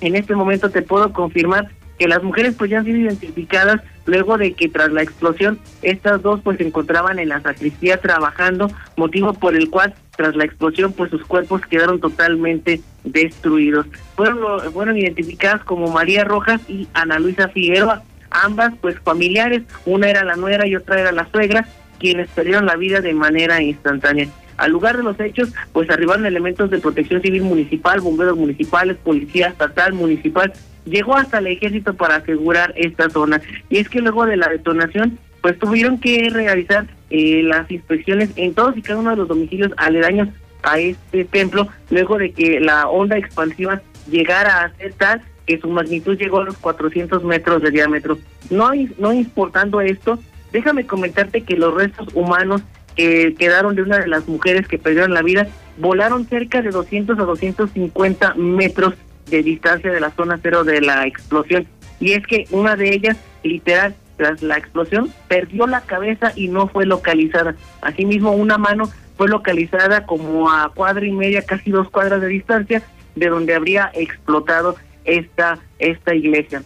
En 0.02 0.16
este 0.16 0.36
momento 0.36 0.70
te 0.70 0.82
puedo 0.82 1.14
confirmar 1.14 1.70
que 1.98 2.08
las 2.10 2.22
mujeres 2.24 2.56
pues 2.58 2.70
ya 2.70 2.80
han 2.80 2.86
sido 2.86 2.98
identificadas 2.98 3.82
luego 4.06 4.38
de 4.38 4.54
que 4.54 4.68
tras 4.68 4.92
la 4.92 5.02
explosión 5.02 5.60
estas 5.82 6.22
dos 6.22 6.42
pues 6.42 6.58
se 6.58 6.68
encontraban 6.68 7.20
en 7.20 7.30
la 7.30 7.42
sacristía 7.42 8.02
trabajando, 8.02 8.70
motivo 8.98 9.34
por 9.34 9.56
el 9.56 9.70
cual 9.70 9.96
tras 10.16 10.36
la 10.36 10.46
explosión 10.46 10.94
pues 10.94 11.12
sus 11.12 11.26
cuerpos 11.26 11.62
quedaron 11.70 12.00
totalmente 12.00 12.82
destruidos. 13.04 13.86
Fueron, 14.16 14.72
fueron 14.72 14.98
identificadas 14.98 15.64
como 15.64 15.92
María 15.92 16.24
Rojas 16.24 16.62
y 16.68 16.88
Ana 16.94 17.20
Luisa 17.20 17.50
Figueroa, 17.50 18.04
ambas 18.32 18.74
pues 18.82 19.00
familiares, 19.00 19.64
una 19.86 20.10
era 20.10 20.24
la 20.24 20.36
nuera 20.36 20.68
y 20.68 20.76
otra 20.76 21.00
era 21.00 21.12
la 21.12 21.30
suegra, 21.32 21.68
quienes 22.00 22.30
perdieron 22.30 22.66
la 22.66 22.76
vida 22.76 23.02
de 23.02 23.14
manera 23.14 23.62
instantánea. 23.62 24.28
Al 24.58 24.72
lugar 24.72 24.98
de 24.98 25.04
los 25.04 25.20
hechos, 25.20 25.54
pues 25.74 25.90
arribaron 25.90 26.26
elementos 26.26 26.70
de 26.72 26.80
protección 26.80 27.22
civil 27.22 27.44
municipal, 27.44 28.00
bomberos 28.00 28.38
municipales, 28.38 28.98
policía 28.98 29.48
estatal, 29.48 29.94
municipal. 29.94 30.54
Llegó 30.86 31.16
hasta 31.16 31.40
el 31.40 31.48
ejército 31.48 31.94
para 31.96 32.18
asegurar 32.18 32.74
esta 32.78 33.10
zona. 33.10 33.42
Y 33.70 33.78
es 33.78 33.90
que 33.90 34.00
luego 34.00 34.26
de 34.26 34.38
la 34.38 34.48
detonación, 34.48 35.20
pues 35.46 35.60
tuvieron 35.60 36.00
que 36.00 36.28
realizar 36.32 36.88
eh, 37.12 37.44
las 37.44 37.70
inspecciones 37.70 38.32
en 38.36 38.56
todos 38.56 38.76
y 38.76 38.82
cada 38.82 38.98
uno 38.98 39.12
de 39.12 39.18
los 39.18 39.28
domicilios 39.28 39.72
aledaños 39.78 40.30
a 40.64 40.80
este 40.80 41.24
templo, 41.24 41.68
luego 41.92 42.18
de 42.18 42.32
que 42.32 42.60
la 42.60 42.88
onda 42.88 43.16
expansiva 43.16 43.80
llegara 44.10 44.64
a 44.64 44.76
ser 44.76 44.94
tal 44.94 45.22
que 45.46 45.60
su 45.60 45.70
magnitud 45.70 46.18
llegó 46.18 46.40
a 46.40 46.46
los 46.46 46.58
400 46.58 47.24
metros 47.24 47.62
de 47.62 47.70
diámetro. 47.70 48.18
No, 48.50 48.72
no 48.98 49.14
importando 49.14 49.82
esto, 49.82 50.18
déjame 50.52 50.88
comentarte 50.88 51.42
que 51.42 51.58
los 51.58 51.76
restos 51.76 52.08
humanos 52.16 52.64
que 52.96 53.36
quedaron 53.36 53.76
de 53.76 53.84
una 53.84 54.00
de 54.00 54.08
las 54.08 54.28
mujeres 54.28 54.68
que 54.68 54.80
perdieron 54.80 55.14
la 55.14 55.22
vida, 55.22 55.48
volaron 55.78 56.26
cerca 56.26 56.64
de 56.64 56.72
200 56.72 57.20
a 57.20 57.24
250 57.24 58.34
metros 58.34 58.96
de 59.30 59.44
distancia 59.44 59.92
de 59.92 60.00
la 60.00 60.10
zona 60.10 60.40
cero 60.42 60.64
de 60.64 60.82
la 60.82 61.06
explosión. 61.06 61.68
Y 62.00 62.14
es 62.14 62.26
que 62.26 62.48
una 62.50 62.76
de 62.76 62.96
ellas, 62.96 63.18
literal, 63.44 63.96
tras 64.18 64.42
la 64.42 64.58
explosión, 64.58 65.12
perdió 65.28 65.68
la 65.68 65.82
cabeza 65.82 66.32
y 66.36 66.48
no 66.48 66.68
fue 66.68 66.86
localizada. 66.86 67.56
Asimismo, 67.82 68.32
una 68.32 68.58
mano 68.58 68.90
fue 69.18 69.28
localizada 69.28 70.06
como 70.06 70.52
a 70.52 70.72
cuadra 70.74 71.06
y 71.06 71.12
media, 71.12 71.42
casi 71.42 71.72
dos 71.72 71.90
cuadras 71.90 72.22
de 72.22 72.28
distancia, 72.28 72.84
de 73.16 73.28
donde 73.28 73.56
habría 73.56 73.92
explotado 73.94 74.76
esta, 75.06 75.60
esta 75.80 76.14
iglesia. 76.14 76.64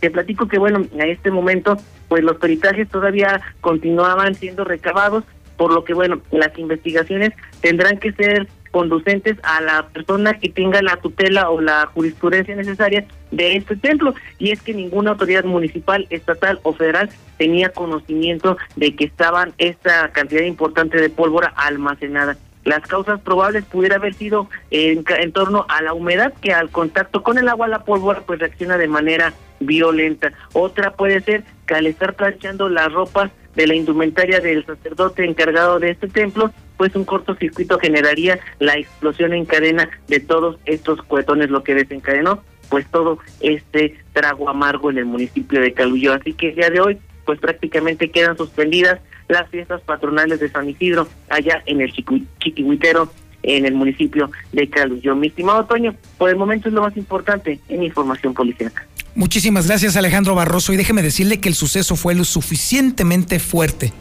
Te 0.00 0.10
platico 0.10 0.48
que, 0.48 0.58
bueno, 0.58 0.86
a 1.00 1.06
este 1.06 1.30
momento, 1.30 1.76
pues 2.08 2.22
los 2.22 2.36
peritajes 2.36 2.88
todavía 2.88 3.40
continuaban 3.60 4.34
siendo 4.34 4.64
recabados, 4.64 5.24
por 5.56 5.72
lo 5.72 5.84
que, 5.84 5.94
bueno, 5.94 6.20
las 6.30 6.56
investigaciones 6.58 7.32
tendrán 7.60 7.98
que 7.98 8.12
ser 8.12 8.46
conducentes 8.70 9.36
a 9.42 9.60
la 9.60 9.88
persona 9.88 10.34
que 10.34 10.48
tenga 10.48 10.82
la 10.82 10.96
tutela 10.96 11.50
o 11.50 11.60
la 11.60 11.86
jurisprudencia 11.86 12.54
necesaria 12.56 13.06
de 13.30 13.56
este 13.56 13.76
templo. 13.76 14.14
Y 14.38 14.50
es 14.50 14.62
que 14.62 14.74
ninguna 14.74 15.12
autoridad 15.12 15.44
municipal, 15.44 16.06
estatal 16.10 16.60
o 16.62 16.72
federal 16.72 17.10
tenía 17.36 17.70
conocimiento 17.70 18.56
de 18.76 18.94
que 18.94 19.04
estaban 19.04 19.52
esta 19.58 20.10
cantidad 20.12 20.42
importante 20.42 21.00
de 21.00 21.10
pólvora 21.10 21.52
almacenada. 21.56 22.36
Las 22.64 22.82
causas 22.86 23.20
probables 23.20 23.64
pudiera 23.64 23.96
haber 23.96 24.14
sido 24.14 24.50
en, 24.70 25.04
en, 25.08 25.32
torno 25.32 25.64
a 25.68 25.80
la 25.80 25.94
humedad 25.94 26.34
que 26.42 26.52
al 26.52 26.70
contacto 26.70 27.22
con 27.22 27.38
el 27.38 27.48
agua 27.48 27.66
la 27.68 27.84
pólvora 27.84 28.20
pues 28.26 28.40
reacciona 28.40 28.76
de 28.76 28.88
manera 28.88 29.32
violenta. 29.60 30.32
Otra 30.52 30.92
puede 30.92 31.20
ser 31.20 31.44
que 31.66 31.74
al 31.74 31.86
estar 31.86 32.14
planchando 32.14 32.68
las 32.68 32.92
ropas 32.92 33.30
de 33.54 33.66
la 33.66 33.74
indumentaria 33.74 34.40
del 34.40 34.66
sacerdote 34.66 35.24
encargado 35.24 35.78
de 35.78 35.90
este 35.90 36.08
templo, 36.08 36.52
pues 36.78 36.96
un 36.96 37.04
cortocircuito 37.04 37.78
generaría 37.78 38.38
la 38.60 38.78
explosión 38.78 39.34
en 39.34 39.44
cadena 39.44 39.90
de 40.06 40.20
todos 40.20 40.56
estos 40.64 41.02
cuetones, 41.02 41.50
lo 41.50 41.62
que 41.62 41.74
desencadenó 41.74 42.42
pues 42.70 42.86
todo 42.86 43.18
este 43.40 43.96
trago 44.12 44.48
amargo 44.48 44.90
en 44.90 44.98
el 44.98 45.06
municipio 45.06 45.60
de 45.60 45.72
Caluyó. 45.72 46.14
Así 46.14 46.32
que 46.32 46.50
el 46.50 46.54
día 46.54 46.70
de 46.70 46.80
hoy 46.80 46.98
pues 47.24 47.40
prácticamente 47.40 48.10
quedan 48.10 48.36
suspendidas 48.36 49.00
las 49.28 49.50
fiestas 49.50 49.82
patronales 49.82 50.40
de 50.40 50.48
San 50.48 50.68
Isidro 50.68 51.08
allá 51.28 51.62
en 51.66 51.80
el 51.80 51.92
Chiquihuitero 51.92 53.10
en 53.42 53.66
el 53.66 53.74
municipio 53.74 54.30
de 54.52 54.68
Caluyó. 54.68 55.14
Mi 55.14 55.28
estimado 55.28 55.64
Toño, 55.66 55.94
por 56.16 56.30
el 56.30 56.36
momento 56.36 56.68
es 56.68 56.74
lo 56.74 56.82
más 56.82 56.96
importante 56.96 57.60
en 57.68 57.82
información 57.82 58.34
policial. 58.34 58.72
Muchísimas 59.14 59.66
gracias 59.66 59.96
Alejandro 59.96 60.34
Barroso 60.34 60.72
y 60.72 60.76
déjeme 60.76 61.02
decirle 61.02 61.40
que 61.40 61.48
el 61.48 61.54
suceso 61.54 61.96
fue 61.96 62.14
lo 62.14 62.24
suficientemente 62.24 63.38
fuerte 63.38 63.92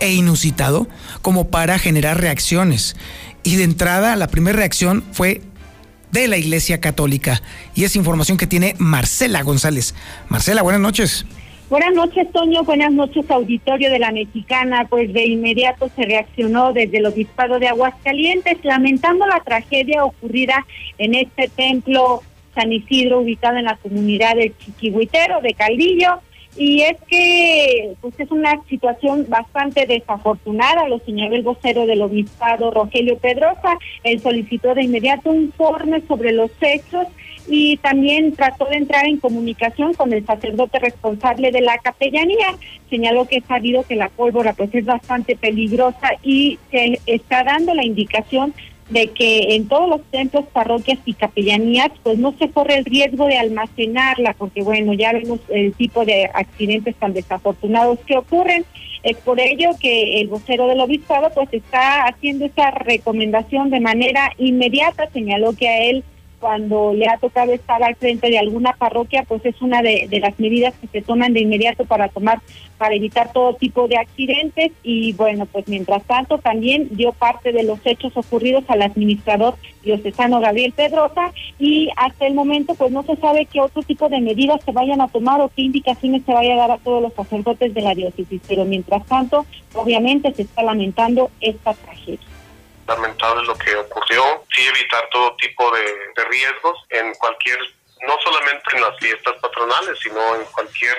e 0.00 0.12
inusitado 0.12 0.88
como 1.22 1.48
para 1.48 1.78
generar 1.78 2.20
reacciones. 2.20 2.96
Y 3.42 3.56
de 3.56 3.64
entrada, 3.64 4.16
la 4.16 4.28
primera 4.28 4.58
reacción 4.58 5.04
fue 5.12 5.40
de 6.12 6.28
la 6.28 6.36
Iglesia 6.36 6.80
Católica. 6.80 7.42
Y 7.74 7.84
es 7.84 7.96
información 7.96 8.38
que 8.38 8.46
tiene 8.46 8.74
Marcela 8.78 9.42
González. 9.42 9.94
Marcela, 10.28 10.62
buenas 10.62 10.80
noches. 10.80 11.26
Buenas 11.68 11.94
noches, 11.94 12.30
Toño. 12.32 12.62
Buenas 12.62 12.92
noches, 12.92 13.28
auditorio 13.28 13.90
de 13.90 13.98
la 13.98 14.12
Mexicana. 14.12 14.86
Pues 14.88 15.12
de 15.12 15.26
inmediato 15.26 15.90
se 15.96 16.04
reaccionó 16.04 16.72
desde 16.72 16.98
el 16.98 17.06
Obispado 17.06 17.58
de 17.58 17.66
Aguascalientes, 17.66 18.58
lamentando 18.62 19.26
la 19.26 19.40
tragedia 19.40 20.04
ocurrida 20.04 20.64
en 20.98 21.14
este 21.14 21.48
templo 21.48 22.22
San 22.54 22.72
Isidro, 22.72 23.20
ubicado 23.20 23.56
en 23.56 23.64
la 23.64 23.76
comunidad 23.76 24.36
de 24.36 24.52
Chiquihuitero, 24.58 25.40
de 25.40 25.54
Caldillo. 25.54 26.20
Y 26.56 26.82
es 26.82 26.96
que 27.08 27.94
pues 28.00 28.18
es 28.18 28.30
una 28.30 28.62
situación 28.68 29.26
bastante 29.28 29.86
desafortunada, 29.86 30.88
lo 30.88 30.98
señaló 31.00 31.36
el 31.36 31.42
vocero 31.42 31.86
del 31.86 32.02
obispado 32.02 32.70
Rogelio 32.70 33.18
Pedrosa. 33.18 33.78
Él 34.02 34.20
solicitó 34.20 34.74
de 34.74 34.84
inmediato 34.84 35.30
un 35.30 35.42
informe 35.42 36.02
sobre 36.08 36.32
los 36.32 36.50
hechos 36.60 37.06
y 37.48 37.76
también 37.76 38.32
trató 38.32 38.64
de 38.66 38.76
entrar 38.76 39.06
en 39.06 39.18
comunicación 39.18 39.94
con 39.94 40.12
el 40.12 40.24
sacerdote 40.24 40.78
responsable 40.78 41.52
de 41.52 41.60
la 41.60 41.78
capellanía. 41.78 42.56
Señaló 42.90 43.26
que 43.26 43.36
es 43.36 43.44
sabido 43.44 43.84
que 43.84 43.96
la 43.96 44.08
pólvora 44.08 44.52
pues 44.54 44.74
es 44.74 44.84
bastante 44.84 45.36
peligrosa 45.36 46.12
y 46.22 46.58
se 46.70 47.00
está 47.06 47.44
dando 47.44 47.74
la 47.74 47.84
indicación 47.84 48.54
de 48.88 49.08
que 49.08 49.56
en 49.56 49.66
todos 49.66 49.88
los 49.88 50.02
templos, 50.10 50.44
parroquias 50.52 50.98
y 51.04 51.14
capellanías, 51.14 51.90
pues 52.02 52.18
no 52.18 52.34
se 52.38 52.50
corre 52.50 52.76
el 52.76 52.84
riesgo 52.84 53.26
de 53.26 53.38
almacenarla, 53.38 54.34
porque 54.38 54.62
bueno, 54.62 54.92
ya 54.92 55.12
vemos 55.12 55.40
el 55.48 55.72
tipo 55.72 56.04
de 56.04 56.30
accidentes 56.32 56.94
tan 56.96 57.12
desafortunados 57.12 57.98
que 58.06 58.16
ocurren. 58.16 58.64
Es 59.02 59.16
por 59.18 59.40
ello 59.40 59.70
que 59.80 60.20
el 60.20 60.28
vocero 60.28 60.66
del 60.68 60.80
obispado 60.80 61.30
pues 61.34 61.48
está 61.52 62.06
haciendo 62.06 62.44
esa 62.44 62.70
recomendación 62.70 63.70
de 63.70 63.80
manera 63.80 64.32
inmediata, 64.38 65.10
señaló 65.12 65.54
que 65.54 65.68
a 65.68 65.84
él 65.84 66.04
cuando 66.40 66.92
le 66.92 67.08
ha 67.08 67.18
tocado 67.18 67.52
estar 67.52 67.82
al 67.82 67.96
frente 67.96 68.28
de 68.28 68.38
alguna 68.38 68.72
parroquia, 68.74 69.24
pues 69.26 69.44
es 69.44 69.60
una 69.62 69.82
de, 69.82 70.08
las 70.20 70.38
medidas 70.38 70.74
que 70.80 70.86
se 70.88 71.02
toman 71.02 71.32
de 71.32 71.40
inmediato 71.40 71.84
para 71.84 72.08
tomar, 72.08 72.40
para 72.78 72.94
evitar 72.94 73.32
todo 73.32 73.54
tipo 73.54 73.88
de 73.88 73.96
accidentes. 73.96 74.72
Y 74.82 75.12
bueno, 75.14 75.46
pues 75.46 75.66
mientras 75.68 76.02
tanto 76.04 76.38
también 76.38 76.88
dio 76.92 77.12
parte 77.12 77.52
de 77.52 77.62
los 77.62 77.78
hechos 77.84 78.16
ocurridos 78.16 78.64
al 78.68 78.82
administrador 78.82 79.54
diocesano 79.82 80.40
Gabriel 80.40 80.72
Pedrosa 80.72 81.32
y 81.58 81.90
hasta 81.96 82.26
el 82.26 82.34
momento 82.34 82.74
pues 82.74 82.90
no 82.90 83.04
se 83.04 83.16
sabe 83.16 83.46
qué 83.46 83.60
otro 83.60 83.82
tipo 83.82 84.08
de 84.08 84.20
medidas 84.20 84.60
se 84.64 84.72
vayan 84.72 85.00
a 85.00 85.08
tomar 85.08 85.40
o 85.40 85.48
qué 85.54 85.62
indicaciones 85.62 86.22
se 86.24 86.32
vaya 86.32 86.54
a 86.54 86.56
dar 86.56 86.70
a 86.72 86.78
todos 86.78 87.02
los 87.02 87.14
sacerdotes 87.14 87.72
de 87.72 87.80
la 87.80 87.94
diócesis. 87.94 88.40
Pero 88.48 88.64
mientras 88.64 89.06
tanto, 89.06 89.46
obviamente 89.74 90.32
se 90.34 90.42
está 90.42 90.62
lamentando 90.62 91.30
esta 91.40 91.74
tragedia 91.74 92.35
lamentable 92.86 93.44
lo 93.44 93.56
que 93.56 93.74
ocurrió, 93.76 94.44
sí 94.54 94.66
evitar 94.66 95.08
todo 95.10 95.36
tipo 95.36 95.70
de, 95.72 96.24
riesgos 96.28 96.78
en 96.90 97.14
cualquier, 97.14 97.58
no 98.06 98.16
solamente 98.22 98.64
en 98.74 98.80
las 98.80 98.98
fiestas 98.98 99.34
patronales, 99.40 99.98
sino 100.00 100.36
en 100.36 100.44
cualquier 100.46 100.96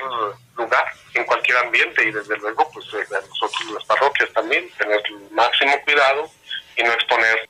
lugar, 0.55 0.85
en 1.13 1.25
cualquier 1.25 1.57
ambiente 1.57 2.03
y 2.03 2.11
desde 2.11 2.37
luego 2.37 2.69
pues 2.71 2.85
eh, 2.93 3.05
nosotros 3.11 3.71
las 3.73 3.85
parroquias 3.85 4.31
también, 4.33 4.69
tener 4.77 5.01
el 5.05 5.31
máximo 5.31 5.73
cuidado 5.83 6.29
y 6.75 6.83
no 6.83 6.93
exponer 6.93 7.49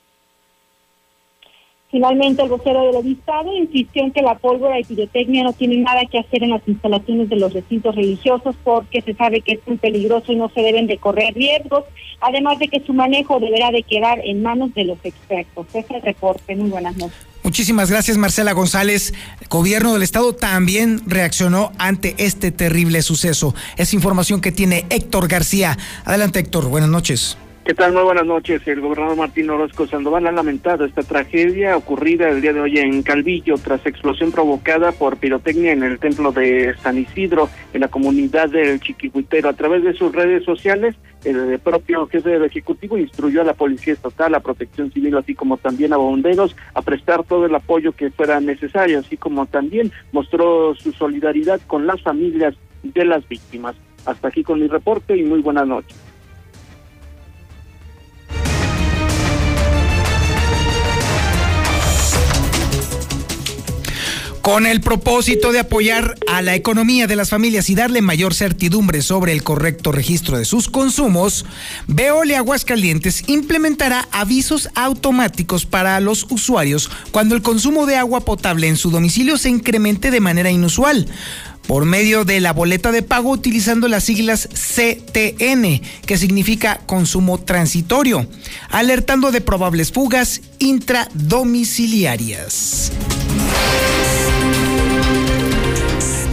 Finalmente, 1.89 2.41
el 2.41 2.50
vocero 2.50 2.86
del 2.86 2.97
obispado 2.97 3.56
insistió 3.56 4.04
en 4.04 4.12
que 4.12 4.21
la 4.21 4.38
pólvora 4.38 4.78
y 4.78 4.84
pirotecnia 4.84 5.43
no 5.43 5.54
tienen 5.54 5.84
nada 5.84 6.02
que 6.12 6.19
hacer 6.19 6.43
en 6.43 6.50
las 6.50 6.62
instalaciones 6.67 7.30
de 7.30 7.38
los 7.38 7.54
recintos 7.54 7.95
religiosos 7.95 8.56
porque 8.63 9.02
se 9.02 9.13
sabe 9.13 9.39
que 9.39 9.54
es 9.54 9.60
muy 9.65 9.78
peligroso 9.78 10.34
y 10.34 10.36
no 10.36 10.50
se 10.50 10.62
deben 10.62 10.88
de 10.88 10.97
correr 10.97 11.34
riesgos, 11.34 11.86
además 12.19 12.60
de 12.60 12.67
que 12.67 12.82
su 12.86 12.93
manejo 12.93 13.39
deberá 13.39 13.71
de 13.71 13.84
quedar 13.84 14.19
en 14.26 14.43
manos 14.43 14.73
de 14.73 14.84
los 14.84 14.97
expertos. 15.06 15.65
Ese 15.69 15.80
es 15.80 15.91
el 15.91 16.02
reporte. 16.02 16.58
Muy 16.58 16.69
buenas 16.69 16.97
noches. 16.97 17.17
Muchísimas 17.43 17.89
gracias, 17.89 18.17
Marcela 18.17 18.52
González. 18.52 19.13
El 19.39 19.47
gobierno 19.47 19.93
del 19.93 20.04
Estado 20.04 20.36
también 20.36 21.00
reaccionó 21.06 21.71
ante 21.78 22.15
este 22.17 22.52
terrible 22.52 23.02
suceso. 23.02 23.56
Es 23.78 23.93
información 23.93 24.41
que 24.41 24.52
tiene 24.52 24.86
Héctor 24.89 25.30
García. 25.30 25.78
Adelante, 26.04 26.39
Héctor. 26.39 26.67
Buenas 26.67 26.89
noches. 26.89 27.38
¿Qué 27.68 27.74
tal? 27.74 27.92
Muy 27.92 28.04
buenas 28.04 28.26
noches. 28.26 28.66
El 28.66 28.80
gobernador 28.80 29.18
Martín 29.18 29.50
Orozco 29.50 29.86
Sandoval 29.88 30.26
ha 30.26 30.32
lamentado 30.32 30.86
esta 30.86 31.04
tragedia 31.04 31.76
ocurrida 31.76 32.30
el 32.30 32.40
día 32.40 32.54
de 32.54 32.62
hoy 32.62 32.78
en 32.78 33.04
Calvillo 33.04 33.56
tras 33.58 33.86
explosión 33.86 34.32
provocada 34.32 34.94
por 34.94 35.18
pirotecnia 35.18 35.74
en 35.74 35.84
el 35.84 36.00
templo 36.00 36.32
de 36.32 36.74
San 36.82 36.98
Isidro 36.98 37.50
en 37.74 37.82
la 37.82 37.90
comunidad 37.90 38.48
del 38.48 38.80
Chiquihuitero. 38.80 39.50
A 39.50 39.54
través 39.54 39.84
de 39.84 39.94
sus 39.96 40.16
redes 40.16 40.46
sociales, 40.46 40.96
el 41.26 41.60
propio 41.60 42.08
jefe 42.08 42.30
del 42.30 42.46
Ejecutivo 42.46 42.98
instruyó 42.98 43.42
a 43.42 43.44
la 43.44 43.54
Policía 43.54 43.92
Estatal, 43.92 44.34
a 44.36 44.40
Protección 44.40 44.90
Civil, 44.94 45.18
así 45.18 45.36
como 45.36 45.58
también 45.58 45.92
a 45.92 45.98
bomberos, 45.98 46.56
a 46.74 46.82
prestar 46.82 47.26
todo 47.26 47.48
el 47.48 47.56
apoyo 47.56 47.92
que 47.92 48.12
fuera 48.12 48.40
necesario, 48.40 49.00
así 49.00 49.18
como 49.18 49.46
también 49.46 49.92
mostró 50.14 50.74
su 50.76 50.94
solidaridad 50.94 51.60
con 51.68 51.86
las 51.86 52.02
familias 52.02 52.56
de 52.84 53.04
las 53.04 53.28
víctimas. 53.28 53.76
Hasta 54.06 54.30
aquí 54.30 54.42
con 54.42 54.62
mi 54.62 54.68
reporte 54.68 55.18
y 55.18 55.24
muy 55.24 55.42
buenas 55.42 55.68
noches. 55.68 56.07
Con 64.48 64.66
el 64.66 64.80
propósito 64.80 65.52
de 65.52 65.60
apoyar 65.60 66.16
a 66.26 66.42
la 66.42 66.56
economía 66.56 67.06
de 67.06 67.18
las 67.18 67.32
familias 67.32 67.70
y 67.70 67.76
darle 67.76 68.02
mayor 68.02 68.34
certidumbre 68.34 69.02
sobre 69.02 69.34
el 69.34 69.44
correcto 69.44 69.92
registro 69.92 70.38
de 70.38 70.46
sus 70.46 70.70
consumos, 70.70 71.46
Veole 71.88 72.38
Aguascalientes 72.38 73.28
implementará 73.28 74.08
avisos 74.10 74.70
automáticos 74.74 75.66
para 75.66 76.00
los 76.00 76.28
usuarios 76.30 76.90
cuando 77.12 77.36
el 77.36 77.42
consumo 77.42 77.86
de 77.86 77.98
agua 77.98 78.22
potable 78.22 78.70
en 78.70 78.78
su 78.78 78.90
domicilio 78.90 79.38
se 79.38 79.50
incremente 79.50 80.12
de 80.12 80.22
manera 80.22 80.50
inusual 80.50 81.10
por 81.68 81.84
medio 81.84 82.24
de 82.24 82.40
la 82.40 82.54
boleta 82.54 82.94
de 82.94 83.04
pago 83.04 83.32
utilizando 83.32 83.90
las 83.90 84.06
siglas 84.06 84.48
CTN, 84.54 85.82
que 86.06 86.18
significa 86.18 86.80
consumo 86.86 87.38
transitorio, 87.38 88.26
alertando 88.70 89.32
de 89.32 89.42
probables 89.42 89.92
fugas 89.92 90.40
intradomiciliarias. 90.60 92.94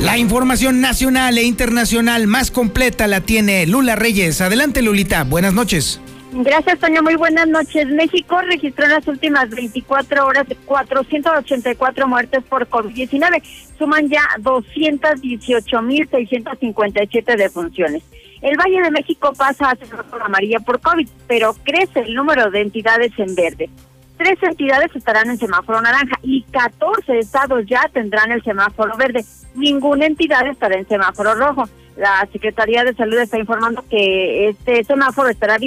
La 0.05 0.19
información 0.19 0.83
nacional 0.83 1.39
e 1.39 1.45
internacional 1.45 2.27
más 2.27 2.51
completa 2.51 3.07
la 3.07 3.23
tiene 3.23 3.67
Lula 3.67 3.97
Reyes. 3.97 4.43
Adelante, 4.43 4.83
Lulita. 4.83 5.25
Buenas 5.25 5.55
noches. 5.55 5.99
Gracias, 6.31 6.79
Toño. 6.79 7.03
Muy 7.03 7.15
buenas 7.15 7.49
noches. 7.49 7.87
México 7.87 8.39
registró 8.43 8.85
en 8.85 8.91
las 8.91 9.09
últimas 9.09 9.49
24 9.49 10.27
horas 10.27 10.47
484 10.67 12.07
muertes 12.07 12.45
por 12.45 12.69
COVID-19. 12.69 13.43
Suman 13.79 14.11
ya 14.11 14.21
218.657 14.41 17.37
defunciones. 17.39 18.03
El 18.43 18.59
Valle 18.59 18.83
de 18.83 18.91
México 18.91 19.33
pasa 19.35 19.71
a 19.71 19.77
semáforo 19.77 20.23
amarilla 20.23 20.61
por 20.61 20.81
COVID, 20.81 21.09
pero 21.27 21.55
crece 21.65 22.01
el 22.01 22.15
número 22.15 22.51
de 22.51 22.61
entidades 22.61 23.13
en 23.17 23.35
verde. 23.35 23.71
Tres 24.17 24.41
entidades 24.43 24.95
estarán 24.95 25.29
en 25.29 25.39
semáforo 25.39 25.81
naranja 25.81 26.17
y 26.23 26.43
14 26.45 27.19
estados 27.19 27.65
ya 27.67 27.89
tendrán 27.93 28.31
el 28.31 28.43
semáforo 28.43 28.97
verde. 28.97 29.25
Ninguna 29.55 30.07
entidad 30.07 30.47
estará 30.47 30.77
en 30.77 30.87
semáforo 30.87 31.35
rojo. 31.35 31.65
La 31.97 32.27
Secretaría 32.33 32.85
de 32.85 32.95
Salud 32.95 33.19
está 33.19 33.39
informando 33.39 33.85
que 33.89 34.49
este 34.49 34.85
semáforo 34.85 35.29
estará 35.29 35.59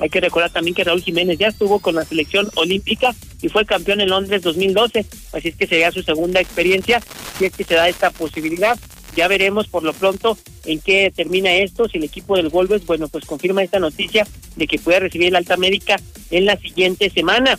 Hay 0.00 0.10
que 0.10 0.20
recordar 0.20 0.50
también 0.50 0.74
que 0.74 0.84
Raúl 0.84 1.02
Jiménez 1.02 1.38
ya 1.38 1.48
estuvo 1.48 1.80
con 1.80 1.94
la 1.94 2.04
selección 2.04 2.48
olímpica 2.54 3.14
y 3.42 3.48
fue 3.48 3.64
campeón 3.64 4.00
en 4.00 4.10
Londres 4.10 4.42
2012, 4.42 5.06
así 5.32 5.48
es 5.48 5.56
que 5.56 5.66
sería 5.66 5.90
su 5.90 6.02
segunda 6.02 6.40
experiencia 6.40 7.00
si 7.38 7.46
es 7.46 7.52
que 7.52 7.64
se 7.64 7.74
da 7.74 7.88
esta 7.88 8.10
posibilidad. 8.10 8.78
Ya 9.16 9.26
veremos 9.26 9.66
por 9.66 9.82
lo 9.82 9.92
pronto 9.92 10.38
en 10.64 10.80
qué 10.80 11.12
termina 11.14 11.52
esto, 11.52 11.88
si 11.88 11.98
el 11.98 12.04
equipo 12.04 12.36
del 12.36 12.50
Wolves, 12.50 12.86
bueno, 12.86 13.08
pues 13.08 13.24
confirma 13.24 13.62
esta 13.62 13.80
noticia 13.80 14.26
de 14.54 14.66
que 14.66 14.78
puede 14.78 15.00
recibir 15.00 15.28
el 15.28 15.36
alta 15.36 15.56
médica 15.56 15.96
en 16.30 16.46
la 16.46 16.56
siguiente 16.56 17.10
semana. 17.10 17.58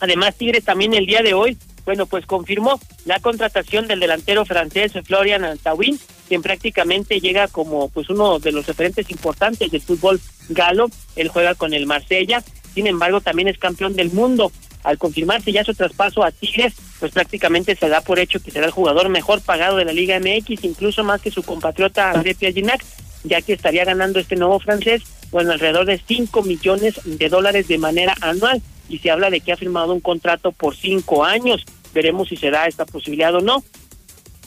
Además, 0.00 0.34
Tigre 0.34 0.60
también 0.60 0.92
el 0.92 1.06
día 1.06 1.22
de 1.22 1.32
hoy, 1.32 1.56
bueno, 1.86 2.06
pues 2.06 2.26
confirmó 2.26 2.80
la 3.04 3.20
contratación 3.20 3.86
del 3.86 4.00
delantero 4.00 4.44
francés 4.44 4.92
Florian 5.04 5.44
Antawin, 5.44 5.98
quien 6.28 6.42
prácticamente 6.42 7.20
llega 7.20 7.48
como 7.48 7.88
pues 7.88 8.08
uno 8.08 8.38
de 8.38 8.52
los 8.52 8.66
referentes 8.66 9.10
importantes 9.10 9.70
del 9.70 9.82
fútbol 9.82 10.20
galo. 10.48 10.88
Él 11.16 11.28
juega 11.28 11.54
con 11.54 11.74
el 11.74 11.86
Marsella, 11.86 12.42
sin 12.74 12.86
embargo 12.86 13.20
también 13.20 13.48
es 13.48 13.58
campeón 13.58 13.94
del 13.94 14.12
mundo. 14.12 14.52
Al 14.82 14.98
confirmarse 14.98 15.50
ya 15.50 15.64
su 15.64 15.74
traspaso 15.74 16.22
a 16.22 16.30
Tigres, 16.30 16.74
pues 17.00 17.12
prácticamente 17.12 17.74
se 17.74 17.88
da 17.88 18.02
por 18.02 18.18
hecho 18.18 18.40
que 18.40 18.50
será 18.50 18.66
el 18.66 18.72
jugador 18.72 19.08
mejor 19.08 19.40
pagado 19.40 19.78
de 19.78 19.86
la 19.86 19.92
Liga 19.92 20.18
MX, 20.20 20.62
incluso 20.64 21.02
más 21.04 21.22
que 21.22 21.30
su 21.30 21.42
compatriota 21.42 22.10
André 22.10 22.34
Pierginac, 22.34 22.84
ya 23.24 23.40
que 23.40 23.54
estaría 23.54 23.84
ganando 23.84 24.20
este 24.20 24.36
nuevo 24.36 24.60
francés, 24.60 25.02
bueno, 25.30 25.52
alrededor 25.52 25.86
de 25.86 25.98
5 26.06 26.42
millones 26.42 27.00
de 27.04 27.28
dólares 27.30 27.66
de 27.66 27.78
manera 27.78 28.14
anual, 28.20 28.60
y 28.88 28.98
se 28.98 29.10
habla 29.10 29.30
de 29.30 29.40
que 29.40 29.52
ha 29.52 29.56
firmado 29.56 29.92
un 29.92 30.00
contrato 30.00 30.52
por 30.52 30.76
cinco 30.76 31.24
años. 31.24 31.64
Veremos 31.94 32.28
si 32.28 32.36
se 32.36 32.50
da 32.50 32.66
esta 32.66 32.84
posibilidad 32.84 33.34
o 33.34 33.40
no. 33.40 33.64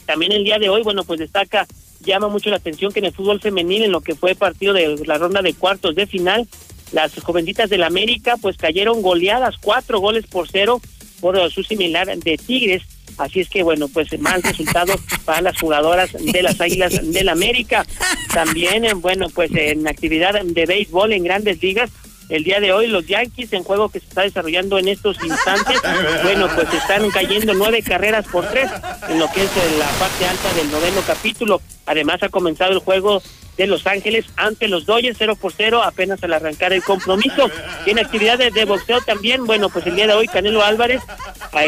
También 0.06 0.32
el 0.32 0.44
día 0.44 0.58
de 0.58 0.68
hoy, 0.68 0.82
bueno, 0.82 1.04
pues 1.04 1.18
destaca, 1.20 1.66
llama 2.00 2.28
mucho 2.28 2.50
la 2.50 2.56
atención 2.56 2.92
que 2.92 3.00
en 3.00 3.06
el 3.06 3.12
fútbol 3.12 3.40
femenil, 3.40 3.84
en 3.84 3.92
lo 3.92 4.00
que 4.00 4.14
fue 4.14 4.34
partido 4.34 4.72
de 4.72 4.96
la 5.06 5.18
ronda 5.18 5.42
de 5.42 5.54
cuartos 5.54 5.94
de 5.94 6.06
final, 6.06 6.46
las 6.92 7.12
jovencitas 7.20 7.68
del 7.68 7.82
América 7.82 8.36
pues 8.40 8.56
cayeron 8.56 9.02
goleadas, 9.02 9.56
cuatro 9.60 10.00
goles 10.00 10.26
por 10.26 10.48
cero 10.48 10.80
por 11.20 11.50
su 11.50 11.62
similar 11.62 12.16
de 12.16 12.36
Tigres. 12.38 12.82
Así 13.18 13.40
es 13.40 13.48
que, 13.48 13.64
bueno, 13.64 13.88
pues 13.88 14.16
mal 14.20 14.42
resultado 14.42 14.94
para 15.24 15.42
las 15.42 15.60
jugadoras 15.60 16.12
de 16.12 16.42
las 16.42 16.60
Águilas 16.60 17.12
del 17.12 17.28
América. 17.28 17.84
También, 18.32 18.84
bueno, 19.00 19.28
pues 19.28 19.50
en 19.54 19.88
actividad 19.88 20.40
de 20.40 20.66
béisbol 20.66 21.12
en 21.12 21.24
grandes 21.24 21.60
ligas, 21.60 21.90
el 22.28 22.44
día 22.44 22.60
de 22.60 22.72
hoy 22.72 22.86
los 22.88 23.06
Yankees 23.06 23.52
en 23.52 23.62
juego 23.62 23.88
que 23.88 24.00
se 24.00 24.06
está 24.06 24.22
desarrollando 24.22 24.78
en 24.78 24.88
estos 24.88 25.16
instantes, 25.22 25.80
bueno, 26.22 26.48
pues 26.54 26.72
están 26.74 27.10
cayendo 27.10 27.54
nueve 27.54 27.82
carreras 27.82 28.26
por 28.26 28.46
tres 28.48 28.70
en 29.08 29.18
lo 29.18 29.30
que 29.32 29.44
es 29.44 29.50
la 29.78 29.88
parte 29.98 30.26
alta 30.26 30.52
del 30.54 30.70
noveno 30.70 31.00
capítulo. 31.06 31.60
Además 31.86 32.22
ha 32.22 32.28
comenzado 32.28 32.72
el 32.72 32.80
juego 32.80 33.22
de 33.56 33.66
Los 33.66 33.86
Ángeles 33.86 34.24
ante 34.36 34.68
los 34.68 34.86
Dodgers 34.86 35.16
0 35.18 35.36
por 35.36 35.52
0 35.52 35.82
apenas 35.82 36.22
al 36.22 36.32
arrancar 36.32 36.72
el 36.72 36.82
compromiso. 36.82 37.50
Tiene 37.84 38.02
actividades 38.02 38.54
de 38.54 38.64
boxeo 38.64 39.00
también, 39.00 39.46
bueno, 39.46 39.68
pues 39.68 39.86
el 39.86 39.96
día 39.96 40.06
de 40.06 40.12
hoy 40.12 40.28
Canelo 40.28 40.62
Álvarez 40.62 41.02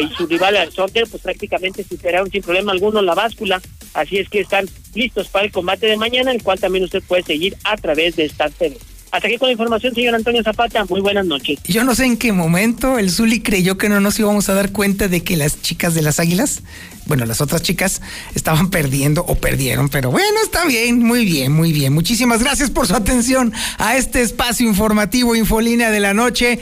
y 0.00 0.14
su 0.14 0.26
rival 0.26 0.56
al 0.56 0.72
Sorter 0.72 1.06
pues 1.10 1.22
prácticamente 1.22 1.82
superaron 1.82 2.30
sin 2.30 2.42
problema 2.42 2.70
alguno 2.70 3.02
la 3.02 3.14
báscula, 3.14 3.60
así 3.94 4.18
es 4.18 4.28
que 4.28 4.40
están 4.40 4.68
listos 4.94 5.28
para 5.28 5.46
el 5.46 5.52
combate 5.52 5.86
de 5.86 5.96
mañana, 5.96 6.30
el 6.30 6.42
cual 6.42 6.60
también 6.60 6.84
usted 6.84 7.02
puede 7.02 7.24
seguir 7.24 7.56
a 7.64 7.76
través 7.76 8.14
de 8.14 8.24
Star 8.26 8.50
TV. 8.52 8.76
Hasta 9.10 9.26
aquí 9.26 9.38
con 9.38 9.48
la 9.48 9.52
información, 9.52 9.94
señor 9.94 10.14
Antonio 10.14 10.42
Zapata. 10.42 10.84
Muy 10.84 11.00
buenas 11.00 11.26
noches. 11.26 11.58
Yo 11.64 11.82
no 11.82 11.94
sé 11.94 12.04
en 12.04 12.16
qué 12.16 12.32
momento 12.32 12.98
el 12.98 13.10
Zuli 13.10 13.40
creyó 13.40 13.76
que 13.76 13.88
no 13.88 14.00
nos 14.00 14.18
íbamos 14.18 14.48
a 14.48 14.54
dar 14.54 14.70
cuenta 14.70 15.08
de 15.08 15.22
que 15.22 15.36
las 15.36 15.60
chicas 15.62 15.94
de 15.94 16.02
las 16.02 16.20
águilas, 16.20 16.62
bueno, 17.06 17.26
las 17.26 17.40
otras 17.40 17.62
chicas, 17.62 18.02
estaban 18.36 18.70
perdiendo 18.70 19.24
o 19.26 19.34
perdieron, 19.34 19.88
pero 19.88 20.10
bueno, 20.12 20.38
está 20.44 20.64
bien, 20.64 21.02
muy 21.02 21.24
bien, 21.24 21.52
muy 21.52 21.72
bien. 21.72 21.92
Muchísimas 21.92 22.40
gracias 22.40 22.70
por 22.70 22.86
su 22.86 22.94
atención 22.94 23.52
a 23.78 23.96
este 23.96 24.22
espacio 24.22 24.68
informativo 24.68 25.34
Infolínea 25.34 25.90
de 25.90 26.00
la 26.00 26.14
Noche. 26.14 26.60